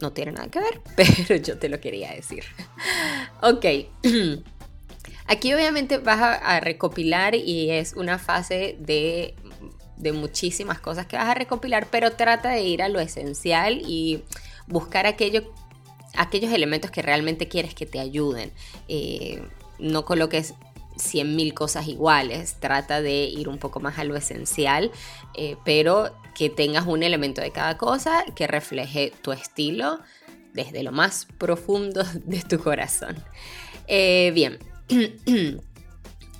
no 0.00 0.12
tiene 0.12 0.32
nada 0.32 0.48
que 0.48 0.60
ver, 0.60 0.80
pero 0.96 1.36
yo 1.36 1.58
te 1.58 1.68
lo 1.68 1.78
quería 1.80 2.12
decir. 2.12 2.44
ok. 3.42 3.64
Aquí 5.26 5.52
obviamente 5.54 5.98
vas 5.98 6.20
a, 6.20 6.60
recopilar 6.60 7.34
y 7.34 7.70
es 7.70 7.94
una 7.94 8.18
fase 8.18 8.76
de, 8.78 9.34
de, 9.96 10.12
muchísimas 10.12 10.80
cosas 10.80 11.06
que 11.06 11.16
vas 11.16 11.28
a 11.28 11.34
recopilar, 11.34 11.88
pero 11.90 12.12
trata 12.12 12.50
de 12.50 12.62
ir 12.62 12.82
a 12.82 12.88
lo 12.90 13.00
esencial 13.00 13.80
y 13.86 14.22
buscar 14.66 15.06
aquello, 15.06 15.52
aquellos 16.16 16.52
elementos 16.52 16.90
que 16.90 17.02
realmente 17.02 17.48
quieres 17.48 17.74
que 17.74 17.86
te 17.86 18.00
ayuden. 18.00 18.52
Eh, 18.88 19.42
no 19.78 20.04
coloques 20.04 20.54
100.000 20.96 21.54
cosas 21.54 21.88
iguales, 21.88 22.56
trata 22.60 23.00
de 23.02 23.24
ir 23.24 23.48
un 23.48 23.58
poco 23.58 23.80
más 23.80 23.98
a 23.98 24.04
lo 24.04 24.16
esencial, 24.16 24.90
eh, 25.34 25.56
pero 25.64 26.14
que 26.34 26.50
tengas 26.50 26.86
un 26.86 27.02
elemento 27.02 27.40
de 27.40 27.50
cada 27.50 27.78
cosa 27.78 28.24
que 28.34 28.46
refleje 28.46 29.12
tu 29.22 29.32
estilo 29.32 30.00
desde 30.52 30.82
lo 30.82 30.92
más 30.92 31.26
profundo 31.38 32.04
de 32.24 32.42
tu 32.42 32.58
corazón. 32.58 33.16
Eh, 33.86 34.32
bien. 34.34 34.58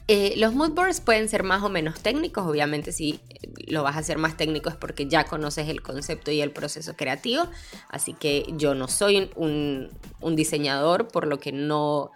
Eh, 0.06 0.34
los 0.36 0.52
mood 0.52 0.72
boards 0.72 1.00
pueden 1.00 1.30
ser 1.30 1.44
más 1.44 1.62
o 1.62 1.70
menos 1.70 1.98
técnicos, 1.98 2.46
obviamente 2.46 2.92
si 2.92 3.20
lo 3.66 3.82
vas 3.82 3.96
a 3.96 4.00
hacer 4.00 4.18
más 4.18 4.36
técnico 4.36 4.68
es 4.68 4.76
porque 4.76 5.06
ya 5.06 5.24
conoces 5.24 5.68
el 5.68 5.82
concepto 5.82 6.30
y 6.30 6.40
el 6.40 6.50
proceso 6.50 6.94
creativo, 6.96 7.44
así 7.88 8.14
que 8.14 8.46
yo 8.56 8.74
no 8.74 8.88
soy 8.88 9.30
un, 9.36 9.90
diseñador, 10.34 11.08
por 11.08 11.26
lo 11.26 11.38
que 11.38 11.52
no, 11.52 12.10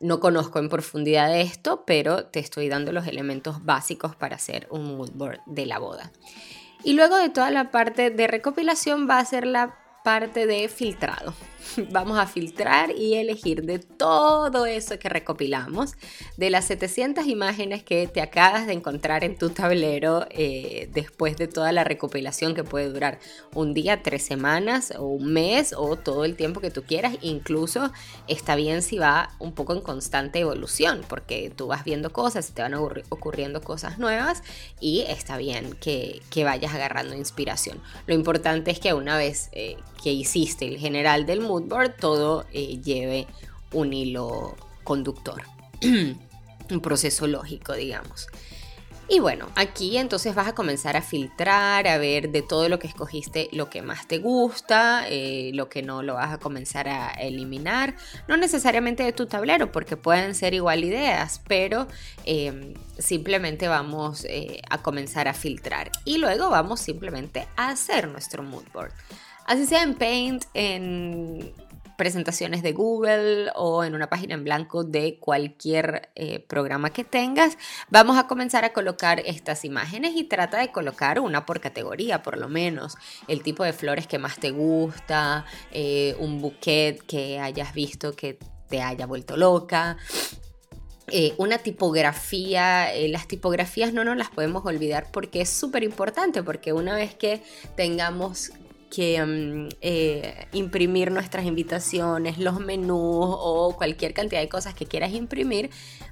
no 0.00 0.20
conozco 0.20 0.58
en 0.58 0.68
profundidad 0.68 1.28
de 1.28 1.42
esto, 1.42 1.84
pero 1.86 2.26
te 2.26 2.38
estoy 2.38 2.68
dando 2.68 2.92
los 2.92 3.06
elementos 3.06 3.64
básicos 3.64 4.16
para 4.16 4.36
hacer 4.36 4.66
un 4.70 4.96
mood 4.96 5.10
board 5.12 5.40
de 5.46 5.66
la 5.66 5.78
boda. 5.78 6.12
Y 6.82 6.94
luego 6.94 7.16
de 7.16 7.28
toda 7.28 7.50
la 7.50 7.70
parte 7.70 8.10
de 8.10 8.26
recopilación 8.26 9.08
va 9.08 9.18
a 9.18 9.24
ser 9.24 9.46
la 9.46 9.79
parte 10.02 10.46
de 10.46 10.68
filtrado. 10.68 11.34
Vamos 11.90 12.18
a 12.18 12.26
filtrar 12.26 12.90
y 12.90 13.14
elegir 13.14 13.62
de 13.64 13.78
todo 13.78 14.66
eso 14.66 14.98
que 14.98 15.08
recopilamos, 15.08 15.94
de 16.36 16.50
las 16.50 16.66
700 16.66 17.26
imágenes 17.26 17.82
que 17.82 18.06
te 18.06 18.20
acabas 18.20 18.66
de 18.66 18.72
encontrar 18.72 19.24
en 19.24 19.36
tu 19.36 19.50
tablero 19.50 20.26
eh, 20.30 20.88
después 20.92 21.36
de 21.36 21.48
toda 21.48 21.72
la 21.72 21.84
recopilación 21.84 22.54
que 22.54 22.64
puede 22.64 22.88
durar 22.88 23.18
un 23.54 23.74
día, 23.74 24.02
tres 24.02 24.22
semanas 24.22 24.92
o 24.98 25.06
un 25.06 25.32
mes 25.32 25.74
o 25.76 25.96
todo 25.96 26.24
el 26.24 26.36
tiempo 26.36 26.60
que 26.60 26.70
tú 26.70 26.82
quieras. 26.82 27.16
Incluso 27.20 27.92
está 28.26 28.56
bien 28.56 28.82
si 28.82 28.98
va 28.98 29.30
un 29.38 29.52
poco 29.52 29.74
en 29.74 29.80
constante 29.80 30.40
evolución, 30.40 31.02
porque 31.08 31.52
tú 31.54 31.66
vas 31.66 31.84
viendo 31.84 32.12
cosas, 32.12 32.52
te 32.52 32.62
van 32.62 32.74
ocurriendo 32.74 33.60
cosas 33.60 33.98
nuevas 33.98 34.42
y 34.80 35.02
está 35.02 35.36
bien 35.36 35.74
que, 35.74 36.22
vayas 36.40 36.72
agarrando 36.72 37.14
inspiración. 37.14 37.82
Lo 38.06 38.14
importante 38.14 38.70
es 38.70 38.80
que 38.80 38.94
una 38.94 39.18
vez 39.18 39.50
eh, 39.52 39.76
que 40.02 40.12
hiciste 40.12 40.66
el 40.66 40.78
general 40.78 41.26
del 41.26 41.40
moodboard, 41.40 41.96
todo 41.96 42.46
eh, 42.52 42.80
lleve 42.80 43.26
un 43.72 43.92
hilo 43.92 44.56
conductor, 44.84 45.42
un 45.82 46.80
proceso 46.80 47.26
lógico, 47.26 47.74
digamos. 47.74 48.28
Y 49.12 49.18
bueno, 49.18 49.48
aquí 49.56 49.98
entonces 49.98 50.36
vas 50.36 50.46
a 50.46 50.54
comenzar 50.54 50.96
a 50.96 51.02
filtrar, 51.02 51.88
a 51.88 51.98
ver 51.98 52.30
de 52.30 52.42
todo 52.42 52.68
lo 52.68 52.78
que 52.78 52.86
escogiste 52.86 53.48
lo 53.50 53.68
que 53.68 53.82
más 53.82 54.06
te 54.06 54.18
gusta, 54.18 55.04
eh, 55.08 55.50
lo 55.52 55.68
que 55.68 55.82
no 55.82 56.04
lo 56.04 56.14
vas 56.14 56.32
a 56.32 56.38
comenzar 56.38 56.88
a 56.88 57.10
eliminar. 57.14 57.96
No 58.28 58.36
necesariamente 58.36 59.02
de 59.02 59.12
tu 59.12 59.26
tablero, 59.26 59.72
porque 59.72 59.96
pueden 59.96 60.36
ser 60.36 60.54
igual 60.54 60.84
ideas, 60.84 61.42
pero 61.48 61.88
em, 62.24 62.74
simplemente 62.98 63.66
vamos 63.66 64.24
eh, 64.26 64.62
a 64.70 64.78
comenzar 64.78 65.26
a 65.26 65.34
filtrar. 65.34 65.90
Y 66.04 66.18
luego 66.18 66.48
vamos 66.48 66.78
simplemente 66.78 67.48
a 67.56 67.70
hacer 67.70 68.06
nuestro 68.06 68.44
mood 68.44 68.62
board. 68.72 68.92
Así 69.50 69.66
sea 69.66 69.82
en 69.82 69.96
Paint, 69.96 70.44
en 70.54 71.52
presentaciones 71.98 72.62
de 72.62 72.72
Google 72.72 73.50
o 73.56 73.82
en 73.82 73.96
una 73.96 74.08
página 74.08 74.34
en 74.34 74.44
blanco 74.44 74.84
de 74.84 75.18
cualquier 75.18 76.10
eh, 76.14 76.38
programa 76.38 76.90
que 76.90 77.02
tengas, 77.02 77.58
vamos 77.88 78.16
a 78.16 78.28
comenzar 78.28 78.64
a 78.64 78.72
colocar 78.72 79.18
estas 79.18 79.64
imágenes 79.64 80.12
y 80.14 80.22
trata 80.22 80.58
de 80.60 80.70
colocar 80.70 81.18
una 81.18 81.46
por 81.46 81.58
categoría, 81.58 82.22
por 82.22 82.38
lo 82.38 82.48
menos. 82.48 82.94
El 83.26 83.42
tipo 83.42 83.64
de 83.64 83.72
flores 83.72 84.06
que 84.06 84.20
más 84.20 84.38
te 84.38 84.52
gusta, 84.52 85.44
eh, 85.72 86.14
un 86.20 86.40
bouquet 86.40 87.04
que 87.04 87.40
hayas 87.40 87.74
visto 87.74 88.14
que 88.14 88.38
te 88.68 88.80
haya 88.82 89.06
vuelto 89.06 89.36
loca. 89.36 89.96
Eh, 91.08 91.34
una 91.38 91.58
tipografía, 91.58 92.86
las 93.08 93.26
tipografías 93.26 93.92
no 93.92 94.04
nos 94.04 94.16
las 94.16 94.30
podemos 94.30 94.64
olvidar 94.64 95.08
porque 95.10 95.40
es 95.40 95.50
súper 95.50 95.82
importante, 95.82 96.44
porque 96.44 96.72
una 96.72 96.94
vez 96.94 97.16
que 97.16 97.42
tengamos 97.74 98.52
que 98.90 99.24
mm, 99.24 99.68
eh, 99.80 100.46
imprimir 100.52 101.10
nuestras 101.10 101.46
invitaciones, 101.46 102.38
los 102.38 102.60
menús 102.60 103.26
o 103.38 103.74
cualquier 103.76 104.12
cantidad 104.12 104.40
de 104.40 104.48
cosas 104.48 104.74
que 104.74 104.86
quieras 104.86 105.12
imprimir, 105.12 105.70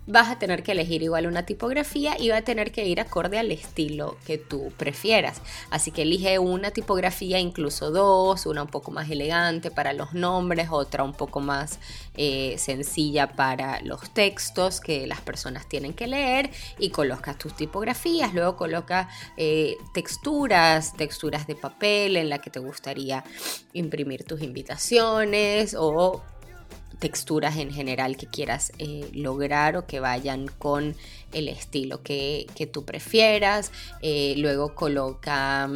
vas 0.08 0.28
a 0.28 0.38
tener 0.38 0.62
que 0.62 0.72
elegir 0.72 1.02
igual 1.02 1.26
una 1.26 1.44
tipografía 1.44 2.18
y 2.18 2.30
va 2.30 2.38
a 2.38 2.42
tener 2.42 2.72
que 2.72 2.86
ir 2.86 2.98
acorde 2.98 3.38
al 3.38 3.52
estilo 3.52 4.16
que 4.26 4.38
tú 4.38 4.72
prefieras. 4.78 5.42
Así 5.70 5.90
que 5.90 6.02
elige 6.02 6.38
una 6.38 6.70
tipografía, 6.70 7.38
incluso 7.38 7.90
dos, 7.90 8.46
una 8.46 8.62
un 8.62 8.68
poco 8.68 8.90
más 8.90 9.10
elegante 9.10 9.70
para 9.70 9.92
los 9.92 10.14
nombres, 10.14 10.68
otra 10.70 11.04
un 11.04 11.12
poco 11.12 11.40
más 11.40 11.78
eh, 12.16 12.54
sencilla 12.58 13.32
para 13.32 13.82
los 13.82 14.10
textos 14.10 14.80
que 14.80 15.06
las 15.06 15.20
personas 15.20 15.68
tienen 15.68 15.92
que 15.92 16.06
leer 16.06 16.50
y 16.78 16.88
colocas 16.88 17.36
tus 17.36 17.54
tipografías, 17.54 18.32
luego 18.32 18.56
coloca 18.56 19.10
eh, 19.36 19.76
texturas, 19.92 20.94
texturas 20.94 21.46
de 21.46 21.54
papel 21.54 22.16
en 22.16 22.30
la 22.30 22.38
que 22.38 22.48
te 22.48 22.60
gustaría 22.68 23.24
imprimir 23.72 24.24
tus 24.24 24.42
invitaciones 24.42 25.74
o 25.76 26.22
texturas 26.98 27.56
en 27.56 27.72
general 27.72 28.16
que 28.16 28.26
quieras 28.26 28.72
eh, 28.78 29.08
lograr 29.12 29.76
o 29.76 29.86
que 29.86 30.00
vayan 30.00 30.48
con 30.58 30.96
el 31.32 31.48
estilo 31.48 32.02
que, 32.02 32.46
tú 32.72 32.84
prefieras. 32.84 33.72
Eh, 34.02 34.34
luego 34.36 34.74
coloca 34.74 35.68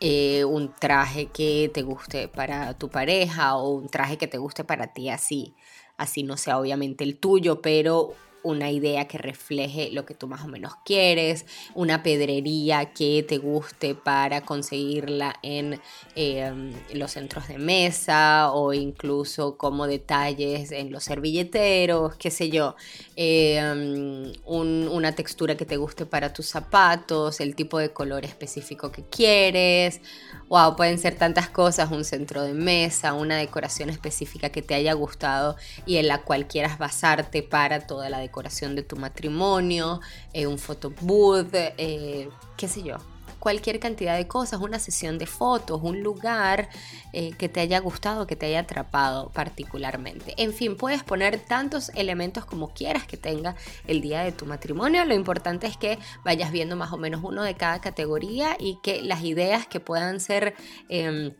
eh, 0.00 0.44
un 0.44 0.72
traje 0.72 1.26
que 1.26 1.70
te 1.72 1.82
guste 1.82 2.28
para 2.28 2.78
tu 2.78 2.88
pareja 2.88 3.56
o 3.56 3.70
un 3.70 3.88
traje 3.88 4.18
que 4.18 4.26
te 4.26 4.38
guste 4.38 4.64
para 4.64 4.92
ti 4.92 5.08
así. 5.08 5.54
Así 5.96 6.22
no 6.22 6.36
sea 6.36 6.58
obviamente 6.58 7.04
el 7.04 7.18
tuyo, 7.18 7.60
pero 7.60 8.14
una 8.42 8.70
idea 8.70 9.06
que 9.06 9.18
refleje 9.18 9.90
lo 9.92 10.04
que 10.06 10.14
tú 10.14 10.26
más 10.28 10.42
o 10.44 10.48
menos 10.48 10.72
quieres, 10.84 11.46
una 11.74 12.02
pedrería 12.02 12.92
que 12.92 13.24
te 13.26 13.38
guste 13.38 13.94
para 13.94 14.42
conseguirla 14.42 15.36
en 15.42 15.80
em, 16.14 16.72
los 16.94 17.12
centros 17.12 17.48
de 17.48 17.58
mesa 17.58 18.50
o 18.52 18.72
incluso 18.72 19.56
como 19.56 19.86
detalles 19.86 20.72
en 20.72 20.90
los 20.92 21.04
servilleteros, 21.04 22.16
qué 22.16 22.30
sé 22.30 22.50
yo, 22.50 22.76
em, 23.16 24.32
una 24.46 25.12
textura 25.12 25.56
que 25.56 25.66
te 25.66 25.76
guste 25.76 26.06
para 26.06 26.32
tus 26.32 26.46
zapatos, 26.46 27.40
el 27.40 27.54
tipo 27.54 27.78
de 27.78 27.92
color 27.92 28.24
específico 28.24 28.90
que 28.90 29.04
quieres, 29.04 30.00
wow, 30.48 30.76
pueden 30.76 30.98
ser 30.98 31.16
tantas 31.16 31.48
cosas, 31.48 31.90
un 31.90 32.04
centro 32.04 32.42
de 32.42 32.54
mesa, 32.54 33.12
una 33.12 33.36
decoración 33.36 33.90
específica 33.90 34.50
que 34.50 34.62
te 34.62 34.74
haya 34.74 34.92
gustado 34.94 35.56
y 35.86 35.96
en 35.96 36.08
la 36.08 36.22
cual 36.22 36.46
quieras 36.48 36.78
basarte 36.78 37.42
para 37.42 37.86
toda 37.86 38.08
la 38.10 38.18
decoración 38.18 38.29
de 38.74 38.82
tu 38.82 38.96
matrimonio, 38.96 40.00
eh, 40.32 40.46
un 40.46 40.58
photo 40.58 40.92
booth, 41.00 41.52
eh, 41.52 42.28
qué 42.56 42.68
sé 42.68 42.82
yo, 42.82 42.96
cualquier 43.40 43.80
cantidad 43.80 44.16
de 44.16 44.28
cosas, 44.28 44.60
una 44.60 44.78
sesión 44.78 45.18
de 45.18 45.26
fotos, 45.26 45.80
un 45.82 46.02
lugar 46.02 46.68
eh, 47.12 47.32
que 47.32 47.48
te 47.48 47.60
haya 47.60 47.80
gustado, 47.80 48.26
que 48.26 48.36
te 48.36 48.46
haya 48.46 48.60
atrapado 48.60 49.30
particularmente. 49.30 50.34
En 50.36 50.52
fin, 50.52 50.76
puedes 50.76 51.02
poner 51.02 51.40
tantos 51.40 51.90
elementos 51.94 52.44
como 52.44 52.68
quieras 52.68 53.06
que 53.06 53.16
tenga 53.16 53.56
el 53.86 54.00
día 54.00 54.22
de 54.22 54.32
tu 54.32 54.46
matrimonio. 54.46 55.04
Lo 55.04 55.14
importante 55.14 55.66
es 55.66 55.76
que 55.76 55.98
vayas 56.24 56.52
viendo 56.52 56.76
más 56.76 56.92
o 56.92 56.98
menos 56.98 57.22
uno 57.24 57.42
de 57.42 57.54
cada 57.54 57.80
categoría 57.80 58.56
y 58.58 58.78
que 58.82 59.02
las 59.02 59.24
ideas 59.24 59.66
que 59.66 59.80
puedan 59.80 60.20
ser... 60.20 60.54
Em, 60.88 61.32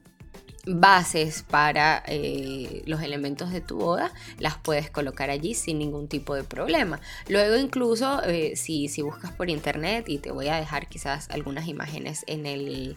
bases 0.67 1.43
para 1.43 2.02
eh, 2.07 2.83
los 2.87 3.02
elementos 3.02 3.50
de 3.50 3.61
tu 3.61 3.79
boda, 3.79 4.12
las 4.38 4.57
puedes 4.59 4.90
colocar 4.90 5.31
allí 5.31 5.55
sin 5.55 5.79
ningún 5.79 6.09
tipo 6.09 6.35
de 6.35 6.45
problema. 6.45 7.00
Luego 7.29 7.57
incluso 7.57 8.23
eh, 8.25 8.57
si, 8.57 8.88
si, 8.88 9.02
buscas 9.02 9.33
por 9.33 9.50
internet 9.50 10.09
y 10.09 10.19
te 10.19 10.31
voy 10.31 10.49
a 10.49 10.57
dejar 10.57 10.88
quizás 10.88 11.29
algunas 11.31 11.69
imágenes 11.69 12.25
en, 12.26 12.47
el, 12.47 12.97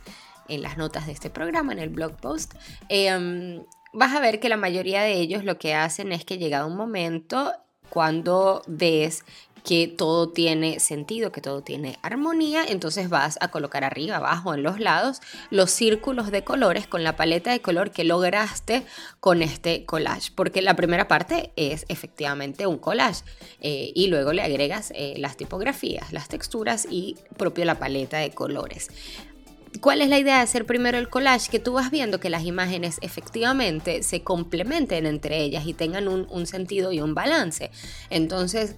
en 0.50 0.62
las 0.62 0.78
notas 0.78 1.08
de 1.08 1.14
este 1.14 1.30
programa, 1.30 1.74
en 1.74 1.80
el 1.80 1.90
blog 1.90 2.16
post, 2.18 2.54
em, 2.90 3.64
vas 3.94 4.14
a 4.14 4.20
ver 4.20 4.40
que 4.40 4.50
la 4.50 4.58
mayoría 4.58 5.02
de 5.02 5.14
ellos 5.14 5.44
lo 5.44 5.58
que 5.58 5.74
hacen 5.74 6.12
es 6.12 6.26
que 6.26 6.38
llega 6.38 6.66
un 6.66 6.76
momento 6.76 7.54
cuando 7.90 8.64
ves 8.68 9.24
que 9.64 9.88
todo 9.88 10.30
tiene 10.30 10.80
sentido, 10.80 11.32
que 11.32 11.42
todo 11.42 11.62
tiene 11.62 11.98
armonía, 12.02 12.66
entonces 12.68 13.10
vas 13.10 13.38
a 13.42 13.50
colocar 13.50 13.84
arriba, 13.84 14.18
abajo, 14.18 14.54
en 14.54 14.62
los 14.62 14.80
lados, 14.80 15.22
los 15.50 15.72
círculos 15.72 16.32
de 16.32 16.44
colores 16.44 16.86
con 16.86 17.04
la 17.04 17.16
paleta 17.16 17.52
de 17.52 17.62
color 17.62 17.92
que 17.92 18.04
lograste 18.04 18.84
con 19.20 19.42
este 19.42 19.86
collage, 19.86 20.32
porque 20.36 20.62
la 20.62 20.76
primera 20.76 21.08
parte 21.08 21.52
es 21.56 21.86
efectivamente 21.88 22.68
un 22.68 22.78
collage 22.78 23.24
eh, 23.62 23.92
y 23.96 24.08
luego 24.08 24.34
le 24.34 24.42
agregas 24.42 24.92
eh, 24.96 25.16
las 25.18 25.38
tipografías, 25.38 26.12
las 26.12 26.28
texturas 26.28 26.86
y 26.90 27.16
propio 27.38 27.64
la 27.64 27.80
paleta 27.80 28.18
de 28.18 28.32
colores. 28.32 28.90
¿Cuál 29.82 30.02
es 30.02 30.10
la 30.10 30.20
idea 30.20 30.38
de 30.38 30.44
hacer 30.44 30.66
primero 30.66 31.00
el 31.00 31.10
collage? 31.10 31.50
Que 31.50 31.60
tú 31.60 31.74
vas 31.74 31.90
viendo 31.90 32.20
que 32.20 32.30
las 32.30 32.44
imágenes 32.44 33.00
efectivamente 33.02 34.04
se 34.04 34.22
complementen 34.22 35.08
entre 35.08 35.42
ellas 35.42 35.66
y 35.66 35.74
tengan 35.74 36.08
un, 36.08 36.28
un 36.30 36.46
sentido 36.46 36.92
y 36.92 37.02
un 37.02 37.16
balance. 37.16 37.72
Entonces, 38.12 38.76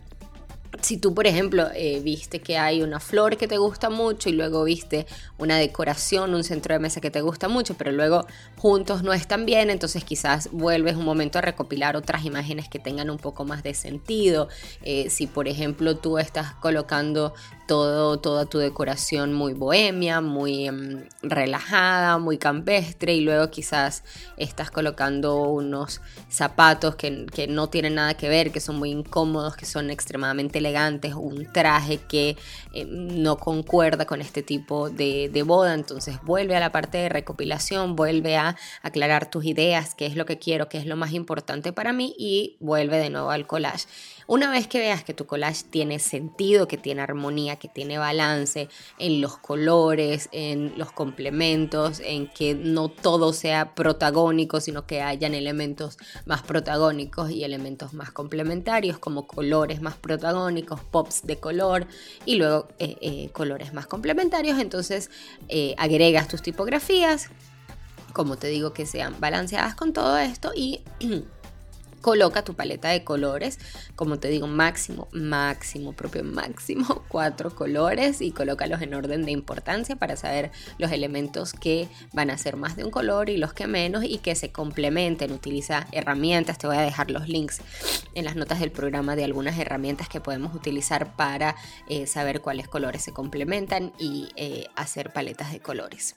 si 0.82 0.98
tú, 0.98 1.14
por 1.14 1.28
ejemplo, 1.28 1.70
eh, 1.74 2.02
viste 2.04 2.40
que 2.40 2.58
hay 2.58 2.82
una 2.82 3.00
flor 3.00 3.38
que 3.38 3.48
te 3.48 3.58
gusta 3.58 3.90
mucho 3.90 4.30
y 4.30 4.34
luego 4.34 4.64
viste 4.64 5.06
una 5.38 5.58
decoración, 5.58 6.34
un 6.34 6.44
centro 6.44 6.74
de 6.74 6.80
mesa 6.80 7.02
que 7.02 7.12
te 7.12 7.22
gusta 7.22 7.48
mucho, 7.48 7.76
pero 7.76 7.92
luego 7.92 8.26
juntos 8.58 9.04
no 9.04 9.14
están 9.14 9.46
bien, 9.46 9.70
entonces 9.70 10.04
quizás 10.04 10.50
vuelves 10.52 10.96
un 10.96 11.06
momento 11.06 11.40
a 11.40 11.42
recopilar 11.42 11.96
otras 11.96 12.26
imágenes 12.26 12.70
que 12.70 12.80
tengan 12.80 13.10
un 13.10 13.18
poco 13.18 13.46
más 13.46 13.64
de 13.64 13.74
sentido. 13.74 14.50
Eh, 14.84 15.10
si, 15.10 15.28
por 15.28 15.48
ejemplo, 15.48 15.98
tú 15.98 16.18
estás 16.18 16.54
colocando 16.56 17.34
todo, 17.68 18.20
toda 18.20 18.46
tu 18.46 18.60
decoración 18.60 19.34
muy 19.34 19.54
bohemia, 19.54 20.22
muy 20.22 20.68
em, 20.68 21.08
relajada, 21.22 22.18
muy 22.18 22.38
campestre 22.38 23.14
y 23.14 23.22
luego 23.22 23.50
quizás 23.50 24.04
estás 24.38 24.72
colocando 24.72 25.44
unos 25.44 26.02
zapatos 26.30 26.96
que, 26.96 27.26
que 27.26 27.48
no 27.48 27.70
tienen 27.70 27.96
nada 27.96 28.16
que 28.16 28.30
ver, 28.30 28.52
que 28.52 28.60
son 28.60 28.78
muy 28.78 28.92
incómodos, 28.92 29.56
que 29.56 29.66
son 29.66 29.90
extremadamente 29.90 30.60
elegantes, 30.60 31.14
un 31.16 31.52
traje 31.52 31.98
que 31.98 32.38
eh, 32.74 32.86
no 32.86 33.38
concuerda 33.38 34.06
con 34.06 34.22
este 34.22 34.44
tipo 34.44 34.90
de, 34.90 35.30
de, 35.30 35.44
boda, 35.44 35.74
entonces 35.74 36.18
vuelve 36.24 36.56
a 36.56 36.60
la 36.60 36.72
parte 36.72 36.98
de 36.98 37.10
recopilación, 37.10 37.96
vuelve 37.96 38.38
a 38.38 38.56
aclarar 38.82 39.30
tus 39.30 39.46
ideas, 39.46 39.96
qué 39.96 40.06
es 40.06 40.16
lo 40.16 40.26
que 40.26 40.40
quiero, 40.40 40.70
qué 40.70 40.78
es 40.78 40.86
lo 40.86 40.96
más 40.96 41.14
importante 41.14 41.74
para 41.74 41.94
mí 41.94 42.16
y 42.18 42.58
vuelve 42.60 42.98
de 42.98 43.10
nuevo 43.10 43.32
al 43.32 43.48
collage. 43.48 43.86
Una 44.28 44.50
vez 44.50 44.68
que 44.68 44.80
veas 44.80 45.04
que 45.04 45.14
tu 45.14 45.28
collage 45.28 45.66
tiene 45.70 46.00
sentido, 46.00 46.68
que 46.68 46.78
tiene 46.78 47.02
armonía, 47.02 47.58
que 47.58 47.68
tiene 47.68 48.00
balance 48.00 48.70
en 48.98 49.22
los 49.22 49.38
colores, 49.38 50.30
en 50.32 50.74
los 50.78 50.92
complementos, 50.92 52.02
en 52.04 52.28
que 52.28 52.56
no 52.56 52.90
todo 52.90 53.34
sea 53.34 53.76
protagónico, 53.76 54.62
sino 54.62 54.88
que 54.88 55.04
hayan 55.04 55.36
elementos 55.36 56.00
más 56.26 56.42
protagónicos 56.42 57.30
y 57.30 57.44
elementos 57.44 57.94
más 57.94 58.12
complementarios, 58.12 58.98
como 58.98 59.28
colores 59.28 59.82
más 59.82 59.96
protagónicos, 59.96 60.80
pops 60.80 61.28
de 61.28 61.38
color 61.38 61.86
y 62.26 62.38
luego 62.38 62.68
eh, 62.80 62.98
eh, 63.02 63.30
colores 63.32 63.74
más 63.74 63.86
complementarios. 63.86 64.58
Entonces 64.58 65.12
eh, 65.50 65.76
agregas 65.78 66.28
tus 66.28 66.42
tipografías, 66.42 67.30
como 68.12 68.38
te 68.38 68.48
digo, 68.48 68.74
que 68.74 68.88
sean 68.88 69.20
balanceadas 69.20 69.76
con 69.76 69.94
todo 69.94 70.18
esto 70.18 70.52
y 70.56 70.82
coloca 72.02 72.44
tu 72.44 72.54
paleta 72.54 72.90
de 72.90 73.04
colores, 73.04 73.60
como 73.96 74.20
te 74.20 74.28
digo, 74.28 74.48
máximo, 74.48 75.08
máximo, 75.12 75.94
propio 75.94 76.24
máximo, 76.24 77.04
cuatro 77.10 77.54
colores 77.56 78.22
y 78.22 78.32
colócalos 78.32 78.82
en 78.82 78.94
orden 78.94 79.26
de 79.26 79.32
importancia 79.32 79.96
para 79.96 80.16
saber 80.16 80.52
los 80.78 80.92
elementos 80.92 81.54
que 81.54 81.88
van 82.14 82.30
a 82.30 82.38
ser 82.38 82.58
más 82.58 82.76
de 82.76 82.84
un 82.84 82.92
color 82.92 83.30
y 83.30 83.38
los 83.38 83.54
que 83.54 83.68
menos 83.68 84.04
y 84.04 84.20
que 84.20 84.36
se 84.36 84.52
complementen. 84.52 85.32
Utiliza 85.32 85.88
herramientas, 85.92 86.58
te 86.58 86.68
voy 86.68 86.78
a 86.78 86.82
dejar 86.82 87.12
los 87.12 87.28
links 87.28 87.62
en 88.14 88.26
las 88.26 88.36
notas 88.36 88.60
del 88.60 88.72
programa 88.72 89.16
de 89.16 89.24
algunas 89.24 89.58
herramientas 89.58 90.10
que 90.10 90.22
podemos 90.22 90.54
utilizar 90.54 91.16
para 91.16 91.56
eh, 91.88 92.08
saber 92.08 92.42
cuáles 92.42 92.68
colores 92.68 93.02
se 93.04 93.14
complementan 93.14 93.94
y 93.98 94.30
eh, 94.36 94.68
hacer 94.76 95.12
paletas 95.12 95.52
de 95.52 95.60
colores. 95.60 96.16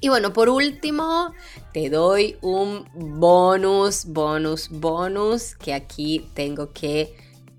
Y 0.00 0.08
bueno, 0.08 0.32
por 0.32 0.48
último, 0.48 1.32
te 1.72 1.88
doy 1.88 2.36
un 2.42 2.86
bonus, 2.94 4.04
bonus, 4.06 4.68
bonus, 4.70 5.54
que 5.56 5.72
aquí 5.72 6.28
tengo 6.34 6.72
que 6.72 7.16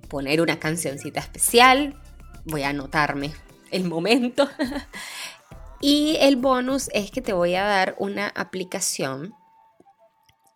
poner 0.08 0.42
una 0.42 0.60
cancioncita 0.60 1.20
especial. 1.20 2.00
Voy 2.46 2.64
a 2.64 2.70
anotarme 2.70 3.34
el 3.72 3.86
momento. 3.86 4.48
y 5.82 6.18
el 6.20 6.36
bonus 6.36 6.90
es 6.94 7.12
que 7.12 7.22
te 7.22 7.34
voy 7.34 7.56
a 7.56 7.64
dar 7.64 7.96
una 7.98 8.28
aplicación 8.28 9.34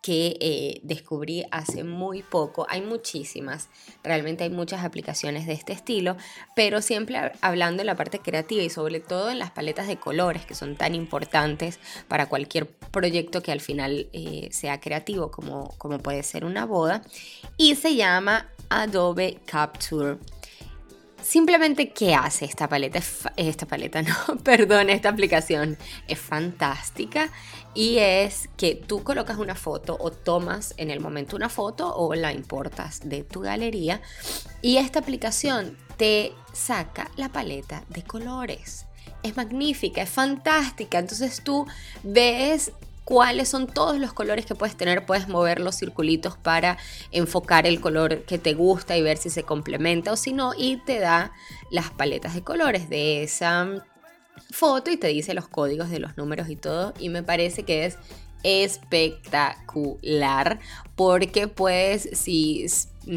que 0.02 0.38
eh, 0.40 0.80
descubrí 0.84 1.46
hace 1.52 1.84
muy 1.84 2.24
poco. 2.24 2.66
Hay 2.70 2.82
muchísimas, 2.82 3.70
realmente 4.04 4.44
hay 4.44 4.50
muchas 4.50 4.84
aplicaciones 4.84 5.46
de 5.46 5.54
este 5.54 5.74
estilo, 5.74 6.18
pero 6.56 6.82
siempre 6.82 7.32
hablando 7.42 7.82
en 7.82 7.88
la 7.88 7.96
parte 7.96 8.20
creativa 8.20 8.64
y 8.64 8.70
sobre 8.70 9.00
todo 9.00 9.30
en 9.30 9.40
las 9.40 9.52
paletas 9.52 9.88
de 9.88 9.98
colores 9.98 10.46
que 10.46 10.56
son 10.56 10.76
tan 10.76 10.96
importantes 10.96 11.80
para 12.08 12.28
cualquier 12.28 12.68
proyecto 12.68 13.44
que 13.44 13.52
al 13.52 13.62
final 13.62 14.08
eh, 14.12 14.50
sea 14.52 14.80
creativo 14.80 15.30
como, 15.30 15.76
como 15.78 16.00
puede 16.00 16.24
ser 16.24 16.46
una 16.46 16.66
boda. 16.66 17.04
Y 17.58 17.76
se 17.76 17.96
llama 17.96 18.50
Adobe 18.70 19.40
Capture. 19.46 20.18
Simplemente, 21.21 21.91
¿qué 21.91 22.15
hace 22.15 22.45
esta 22.45 22.67
paleta? 22.67 22.99
Esta 23.36 23.65
paleta, 23.65 24.01
no, 24.27 24.38
perdón, 24.43 24.89
esta 24.89 25.10
aplicación 25.10 25.77
es 26.07 26.19
fantástica 26.19 27.29
y 27.73 27.97
es 27.97 28.49
que 28.57 28.75
tú 28.75 29.03
colocas 29.03 29.38
una 29.38 29.55
foto 29.55 29.97
o 29.99 30.12
tomas 30.12 30.73
en 30.77 30.89
el 30.89 30.99
momento 30.99 31.36
una 31.36 31.49
foto 31.49 31.95
o 31.95 32.13
la 32.15 32.34
importas 32.34 33.01
de 33.07 33.23
tu 33.23 33.41
galería 33.41 34.01
y 34.62 34.77
esta 34.77 34.99
aplicación 34.99 35.77
te 35.97 36.34
saca 36.53 37.10
la 37.15 37.29
paleta 37.29 37.84
de 37.89 38.03
colores. 38.03 38.88
Es 39.23 39.38
magnífica, 39.38 40.01
es 40.01 40.10
fantástica. 40.10 40.97
Entonces 40.97 41.43
tú 41.43 41.67
ves 42.03 42.71
cuáles 43.12 43.50
son 43.50 43.67
todos 43.67 44.00
los 44.00 44.13
colores 44.13 44.45
que 44.45 44.56
puedes 44.56 44.78
tener. 44.78 45.06
Puedes 45.06 45.28
mover 45.28 45.60
los 45.60 45.76
circulitos 45.76 46.38
para 46.38 46.78
enfocar 47.12 47.67
el 47.67 47.82
color 47.82 48.24
que 48.24 48.38
te 48.38 48.54
gusta 48.54 48.95
y 48.95 49.02
ver 49.02 49.17
si 49.17 49.30
se 49.30 49.43
complementa 49.43 50.13
o 50.13 50.15
si 50.15 50.32
no. 50.32 50.54
Y 50.58 50.78
te 50.78 51.00
da 51.00 51.34
las 51.71 51.91
paletas 51.91 52.36
de 52.36 52.41
colores 52.41 52.89
de 52.89 53.24
esa 53.24 53.86
foto 54.50 54.91
y 54.91 54.95
te 54.95 55.08
dice 55.08 55.34
los 55.34 55.50
códigos 55.50 55.89
de 55.89 56.00
los 56.00 56.15
números 56.15 56.47
y 56.50 56.56
todo. 56.56 56.93
Y 57.00 57.10
me 57.10 57.21
parece 57.21 57.63
que 57.63 57.84
es 57.86 57.97
espectacular 58.43 60.60
porque 60.95 61.47
pues 61.47 62.10
si 62.13 62.67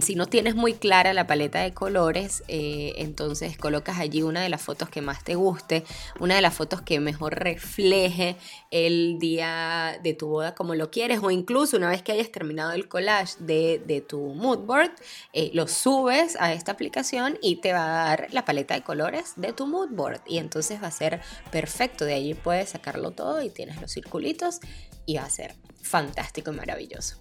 si 0.00 0.14
no 0.14 0.26
tienes 0.26 0.54
muy 0.54 0.72
clara 0.72 1.12
la 1.12 1.26
paleta 1.26 1.60
de 1.60 1.74
colores, 1.74 2.42
eh, 2.48 2.94
entonces 2.96 3.58
colocas 3.58 3.98
allí 3.98 4.22
una 4.22 4.42
de 4.42 4.48
las 4.48 4.62
fotos 4.62 4.88
que 4.88 5.02
más 5.02 5.22
te 5.24 5.34
guste, 5.34 5.84
una 6.20 6.36
de 6.36 6.40
las 6.40 6.54
fotos 6.54 6.80
que 6.80 7.00
mejor 7.00 7.34
refleje 7.34 8.36
el 8.70 9.18
día 9.18 10.00
de 10.02 10.14
tu 10.14 10.28
boda 10.28 10.54
como 10.54 10.74
lo 10.74 10.90
quieres, 10.90 11.20
o 11.22 11.30
incluso 11.30 11.76
una 11.76 11.90
vez 11.90 12.02
que 12.02 12.12
hayas 12.12 12.32
terminado 12.32 12.72
el 12.72 12.88
collage 12.88 13.36
de, 13.40 14.04
tu 14.08 14.20
mood 14.34 14.60
board, 14.60 14.92
eh, 15.32 15.50
lo 15.52 15.68
subes 15.68 16.36
a 16.40 16.54
esta 16.54 16.72
aplicación 16.72 17.38
y 17.42 17.56
te 17.56 17.72
va 17.72 17.84
a 17.84 18.08
dar 18.08 18.28
la 18.32 18.44
paleta 18.44 18.74
de 18.74 18.82
colores 18.82 19.34
de 19.36 19.52
tu 19.52 19.66
mood 19.66 19.90
board. 19.90 20.22
Y 20.26 20.38
entonces 20.38 20.82
va 20.82 20.88
a 20.88 20.90
ser 20.90 21.20
perfecto. 21.50 22.04
De 22.04 22.14
allí 22.14 22.34
puedes 22.34 22.70
sacarlo 22.70 23.10
todo 23.10 23.42
y 23.42 23.50
tienes 23.50 23.80
los 23.80 23.92
circulitos 23.92 24.60
y 25.06 25.16
va 25.16 25.24
a 25.24 25.30
ser 25.30 25.54
fantástico 25.82 26.50
y 26.50 26.56
maravilloso. 26.56 27.16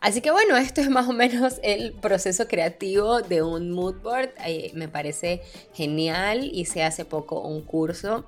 Así 0.00 0.20
que 0.20 0.30
bueno, 0.30 0.56
esto 0.56 0.80
es 0.80 0.90
más 0.90 1.08
o 1.08 1.12
menos 1.12 1.60
el 1.62 1.92
proceso 1.92 2.48
creativo 2.48 3.22
de 3.22 3.42
un 3.42 3.70
mood 3.70 3.96
board. 4.02 4.30
Eh, 4.44 4.72
me 4.74 4.88
parece 4.88 5.42
genial. 5.74 6.50
Hice 6.52 6.82
hace 6.82 7.04
poco 7.04 7.40
un 7.40 7.62
curso 7.62 8.26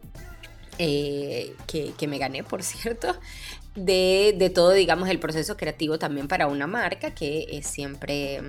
eh, 0.78 1.54
que, 1.66 2.08
me 2.08 2.18
gané, 2.18 2.44
por 2.44 2.62
cierto, 2.62 3.16
de, 3.74 4.34
de, 4.38 4.50
todo, 4.50 4.70
digamos, 4.70 5.08
el 5.08 5.18
proceso 5.18 5.56
creativo 5.56 5.98
también 5.98 6.28
para 6.28 6.46
una 6.46 6.66
marca, 6.66 7.14
que 7.14 7.46
es 7.50 7.66
siempre, 7.66 8.40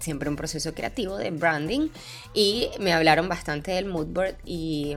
siempre 0.00 0.28
un 0.28 0.36
proceso 0.36 0.74
creativo 0.74 1.16
de 1.16 1.30
branding. 1.30 1.88
Y 2.34 2.70
me 2.80 2.92
hablaron 2.92 3.28
bastante 3.28 3.72
del 3.72 3.86
mood 3.86 4.06
board 4.06 4.36
y 4.44 4.96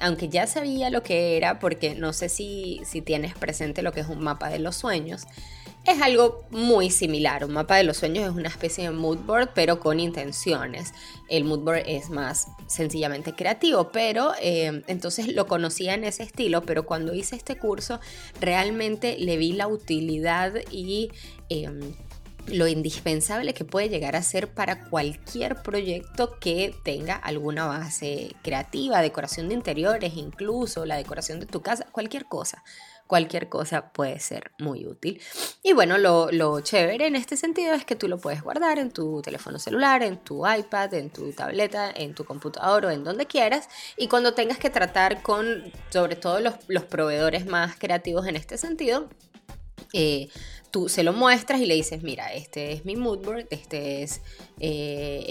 aunque 0.00 0.28
ya 0.28 0.46
sabía 0.46 0.90
lo 0.90 1.02
que 1.02 1.36
era, 1.36 1.58
porque 1.58 1.94
no 1.94 2.12
sé 2.12 2.28
si, 2.28 2.80
si 2.84 3.02
tienes 3.02 3.34
presente 3.34 3.82
lo 3.82 3.92
que 3.92 4.00
es 4.00 4.08
un 4.08 4.22
mapa 4.22 4.48
de 4.48 4.58
los 4.58 4.76
sueños, 4.76 5.26
es 5.86 6.00
algo 6.00 6.44
muy 6.50 6.90
similar. 6.90 7.44
Un 7.44 7.52
mapa 7.52 7.76
de 7.76 7.84
los 7.84 7.98
sueños 7.98 8.24
es 8.24 8.34
una 8.34 8.48
especie 8.48 8.84
de 8.84 8.90
mood 8.90 9.18
board, 9.18 9.50
pero 9.54 9.80
con 9.80 10.00
intenciones. 10.00 10.92
El 11.28 11.44
mood 11.44 11.60
board 11.60 11.82
es 11.86 12.08
más 12.10 12.48
sencillamente 12.66 13.34
creativo, 13.34 13.90
pero 13.92 14.32
eh, 14.40 14.82
entonces 14.86 15.28
lo 15.34 15.46
conocía 15.46 15.94
en 15.94 16.04
ese 16.04 16.22
estilo, 16.22 16.62
pero 16.62 16.86
cuando 16.86 17.14
hice 17.14 17.36
este 17.36 17.58
curso 17.58 18.00
realmente 18.40 19.16
le 19.18 19.36
vi 19.36 19.52
la 19.52 19.68
utilidad 19.68 20.54
y... 20.70 21.10
Em, 21.50 21.94
lo 22.46 22.66
indispensable 22.66 23.54
que 23.54 23.64
puede 23.64 23.88
llegar 23.88 24.16
a 24.16 24.22
ser 24.22 24.52
para 24.52 24.84
cualquier 24.88 25.62
proyecto 25.62 26.38
que 26.38 26.74
tenga 26.84 27.14
alguna 27.16 27.66
base 27.66 28.34
creativa, 28.42 29.00
decoración 29.00 29.48
de 29.48 29.54
interiores, 29.54 30.16
incluso 30.16 30.84
la 30.84 30.96
decoración 30.96 31.40
de 31.40 31.46
tu 31.46 31.62
casa, 31.62 31.86
cualquier 31.92 32.26
cosa 32.26 32.62
cualquier 33.06 33.48
cosa 33.48 33.92
puede 33.92 34.18
ser 34.18 34.52
muy 34.58 34.86
útil. 34.86 35.20
Y 35.62 35.72
bueno, 35.72 35.98
lo, 35.98 36.30
lo 36.32 36.60
chévere 36.60 37.06
en 37.06 37.16
este 37.16 37.36
sentido 37.36 37.74
es 37.74 37.84
que 37.84 37.96
tú 37.96 38.08
lo 38.08 38.18
puedes 38.18 38.42
guardar 38.42 38.78
en 38.78 38.90
tu 38.90 39.22
teléfono 39.22 39.58
celular, 39.58 40.02
en 40.02 40.18
tu 40.18 40.46
iPad, 40.46 40.94
en 40.94 41.10
tu 41.10 41.32
tableta, 41.32 41.90
en 41.94 42.14
tu 42.14 42.24
computador 42.24 42.86
o 42.86 42.90
en 42.90 43.04
donde 43.04 43.26
quieras. 43.26 43.68
Y 43.96 44.08
cuando 44.08 44.34
tengas 44.34 44.58
que 44.58 44.70
tratar 44.70 45.22
con, 45.22 45.72
sobre 45.90 46.16
todo 46.16 46.40
los, 46.40 46.54
los 46.68 46.84
proveedores 46.84 47.46
más 47.46 47.76
creativos 47.78 48.26
en 48.26 48.36
este 48.36 48.58
sentido, 48.58 49.08
eh, 49.92 50.28
tú 50.70 50.88
se 50.88 51.02
lo 51.02 51.12
muestras 51.12 51.60
y 51.60 51.66
le 51.66 51.74
dices, 51.74 52.02
mira, 52.02 52.32
este 52.34 52.72
es 52.72 52.84
mi 52.84 52.96
mood 52.96 53.18
board, 53.24 53.46
este 53.50 54.02
es 54.02 54.20
eh, 54.60 55.24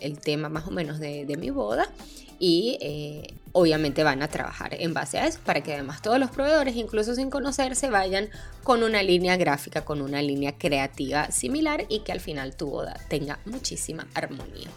el, 0.00 0.18
tema 0.20 0.48
más 0.48 0.66
o 0.66 0.70
menos 0.70 0.98
de, 0.98 1.26
de 1.26 1.36
mi 1.36 1.50
boda 1.50 1.92
y 2.38 2.78
eh, 2.80 3.34
obviamente 3.52 4.02
van 4.04 4.22
a 4.22 4.28
trabajar 4.28 4.74
en 4.74 4.94
base 4.94 5.18
a 5.18 5.26
eso 5.26 5.38
para 5.44 5.62
que 5.62 5.74
además 5.74 6.02
todos 6.02 6.18
los 6.18 6.30
proveedores, 6.30 6.76
incluso 6.76 7.14
sin 7.14 7.30
conocerse, 7.30 7.90
vayan 7.90 8.30
con 8.62 8.82
una 8.82 9.02
línea 9.02 9.36
gráfica, 9.36 9.84
con 9.84 10.02
una 10.02 10.20
línea 10.20 10.58
creativa 10.58 11.30
similar 11.30 11.86
y 11.88 12.00
que 12.00 12.12
al 12.12 12.20
final 12.20 12.54
tu 12.56 12.68
boda 12.68 12.98
tenga 13.08 13.38
muchísima 13.44 14.06
armonía. 14.14 14.68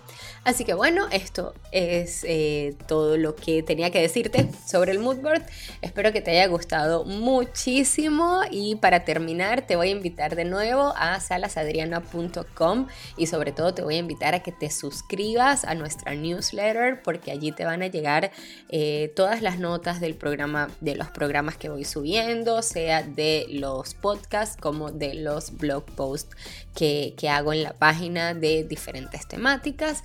Así 0.43 0.65
que 0.65 0.73
bueno, 0.73 1.07
esto 1.12 1.53
es 1.71 2.23
eh, 2.23 2.75
todo 2.88 3.15
lo 3.17 3.36
que 3.36 3.62
tenía 3.62 3.91
que 3.91 4.01
decirte 4.01 4.49
sobre 4.65 4.91
el 4.91 4.99
moodboard. 4.99 5.43
Espero 5.81 6.12
que 6.12 6.21
te 6.21 6.31
haya 6.31 6.47
gustado 6.47 7.05
muchísimo 7.05 8.41
y 8.49 8.75
para 8.75 9.05
terminar 9.05 9.67
te 9.67 9.75
voy 9.75 9.89
a 9.89 9.91
invitar 9.91 10.36
de 10.36 10.45
nuevo 10.45 10.93
a 10.95 11.19
salasadriana.com 11.19 12.88
y 13.17 13.27
sobre 13.27 13.51
todo 13.51 13.75
te 13.75 13.84
voy 13.84 13.95
a 13.95 13.99
invitar 13.99 14.34
a 14.34 14.39
que 14.41 14.51
te 14.51 14.71
suscribas 14.71 15.63
a 15.63 15.75
nuestra 15.75 16.15
newsletter 16.15 17.03
porque 17.03 17.31
allí 17.31 17.51
te 17.51 17.65
van 17.65 17.84
a 17.84 17.88
llegar 17.88 18.31
eh, 18.73 19.12
todas 19.15 19.41
las 19.41 19.60
notas 19.60 19.99
del 19.99 20.15
programa, 20.15 20.69
de 20.79 20.95
los 20.95 21.10
programas 21.10 21.57
que 21.57 21.67
voy 21.67 21.84
subiendo, 21.84 22.62
sea 22.62 23.03
de 23.03 23.45
los 23.49 23.93
podcasts 23.93 24.55
como 24.60 24.91
de 24.91 25.13
los 25.15 25.57
blog 25.57 25.84
posts 25.84 26.36
que, 26.73 27.13
que 27.17 27.27
hago 27.27 27.51
en 27.51 27.63
la 27.63 27.73
página 27.73 28.34
de 28.34 28.63
diferentes 28.63 29.27
temáticas. 29.27 30.03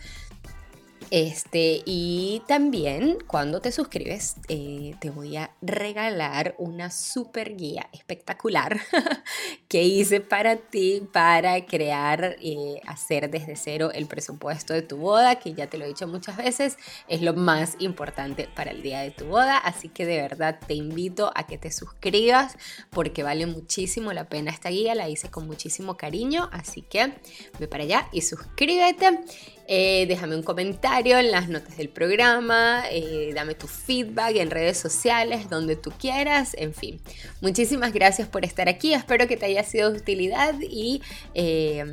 Este, 1.11 1.83
y 1.85 2.43
también 2.49 3.19
cuando 3.29 3.61
te 3.61 3.71
suscribes, 3.71 4.37
eh, 4.49 4.97
te 5.01 5.11
voy 5.11 5.37
a 5.37 5.53
regalar 5.63 6.57
una 6.59 6.91
super 6.91 7.57
guía 7.57 7.89
espectacular 7.93 8.81
que 9.69 9.85
hice 9.85 10.21
para 10.21 10.57
ti 10.57 11.03
para 11.13 11.65
crear, 11.65 12.37
eh, 12.43 12.81
hacer 12.87 13.31
desde 13.31 13.55
cero 13.55 13.91
el 13.95 14.07
presupuesto 14.07 14.75
de 14.75 14.83
tu 14.83 14.97
boda, 14.97 15.37
que 15.37 15.55
ya 15.55 15.69
te 15.69 15.79
lo 15.79 15.85
he 15.85 15.89
dicho 15.89 16.09
muchas 16.09 16.37
veces, 16.37 16.77
es 17.07 17.23
lo 17.23 17.35
más 17.35 17.77
importante 17.79 18.49
para 18.55 18.73
el 18.73 18.83
día 18.83 19.01
de 19.01 19.13
tu 19.13 19.27
boda. 19.27 19.59
Así 19.59 19.89
que 19.89 20.07
de 20.07 20.21
verdad 20.21 20.59
te 20.67 20.75
invito 20.75 21.31
a 21.37 21.47
que 21.47 21.57
te 21.57 21.71
suscribas 21.71 22.57
porque 22.91 23.23
vale 23.23 23.47
muchísimo 23.47 24.13
la 24.13 24.29
pena 24.29 24.51
esta 24.51 24.71
guía, 24.71 24.97
la 24.97 25.09
hice 25.09 25.31
con 25.31 25.47
muchísimo 25.47 25.97
cariño. 25.97 26.49
Así 26.53 26.83
que 26.83 27.15
ve 27.61 27.69
para 27.69 27.85
allá 27.85 28.09
y 28.13 28.23
suscríbete. 28.23 29.21
Eh, 29.69 30.07
déjame 30.07 30.37
un 30.37 30.43
comentario 30.43 31.19
en 31.19 31.33
las 31.33 31.49
notas 31.49 31.77
del 31.77 31.89
programa, 31.89 32.85
eh, 32.91 33.33
dame 33.35 33.55
tu 33.55 33.67
feedback 33.67 34.37
en 34.37 34.51
redes 34.51 34.79
sociales, 34.79 35.51
donde 35.51 35.75
tú 35.75 35.91
quieras, 35.99 36.55
en 36.57 36.73
fin. 36.73 37.01
Muchísimas 37.41 37.93
gracias 37.93 38.29
por 38.29 38.45
estar 38.45 38.69
aquí, 38.69 38.95
espero 38.95 39.27
que 39.27 39.37
te 39.37 39.47
haya 39.47 39.65
sido 39.65 39.91
de 39.91 39.99
utilidad 39.99 40.55
y 40.61 41.03
eh, 41.35 41.85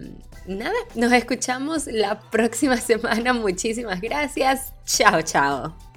nada, 0.45 0.73
nos 0.95 1.12
escuchamos 1.13 1.88
la 1.88 2.19
próxima 2.19 2.77
semana. 2.81 3.33
Muchísimas 3.33 4.01
gracias. 4.01 4.73
Chao, 4.86 5.21
chao. 5.21 5.92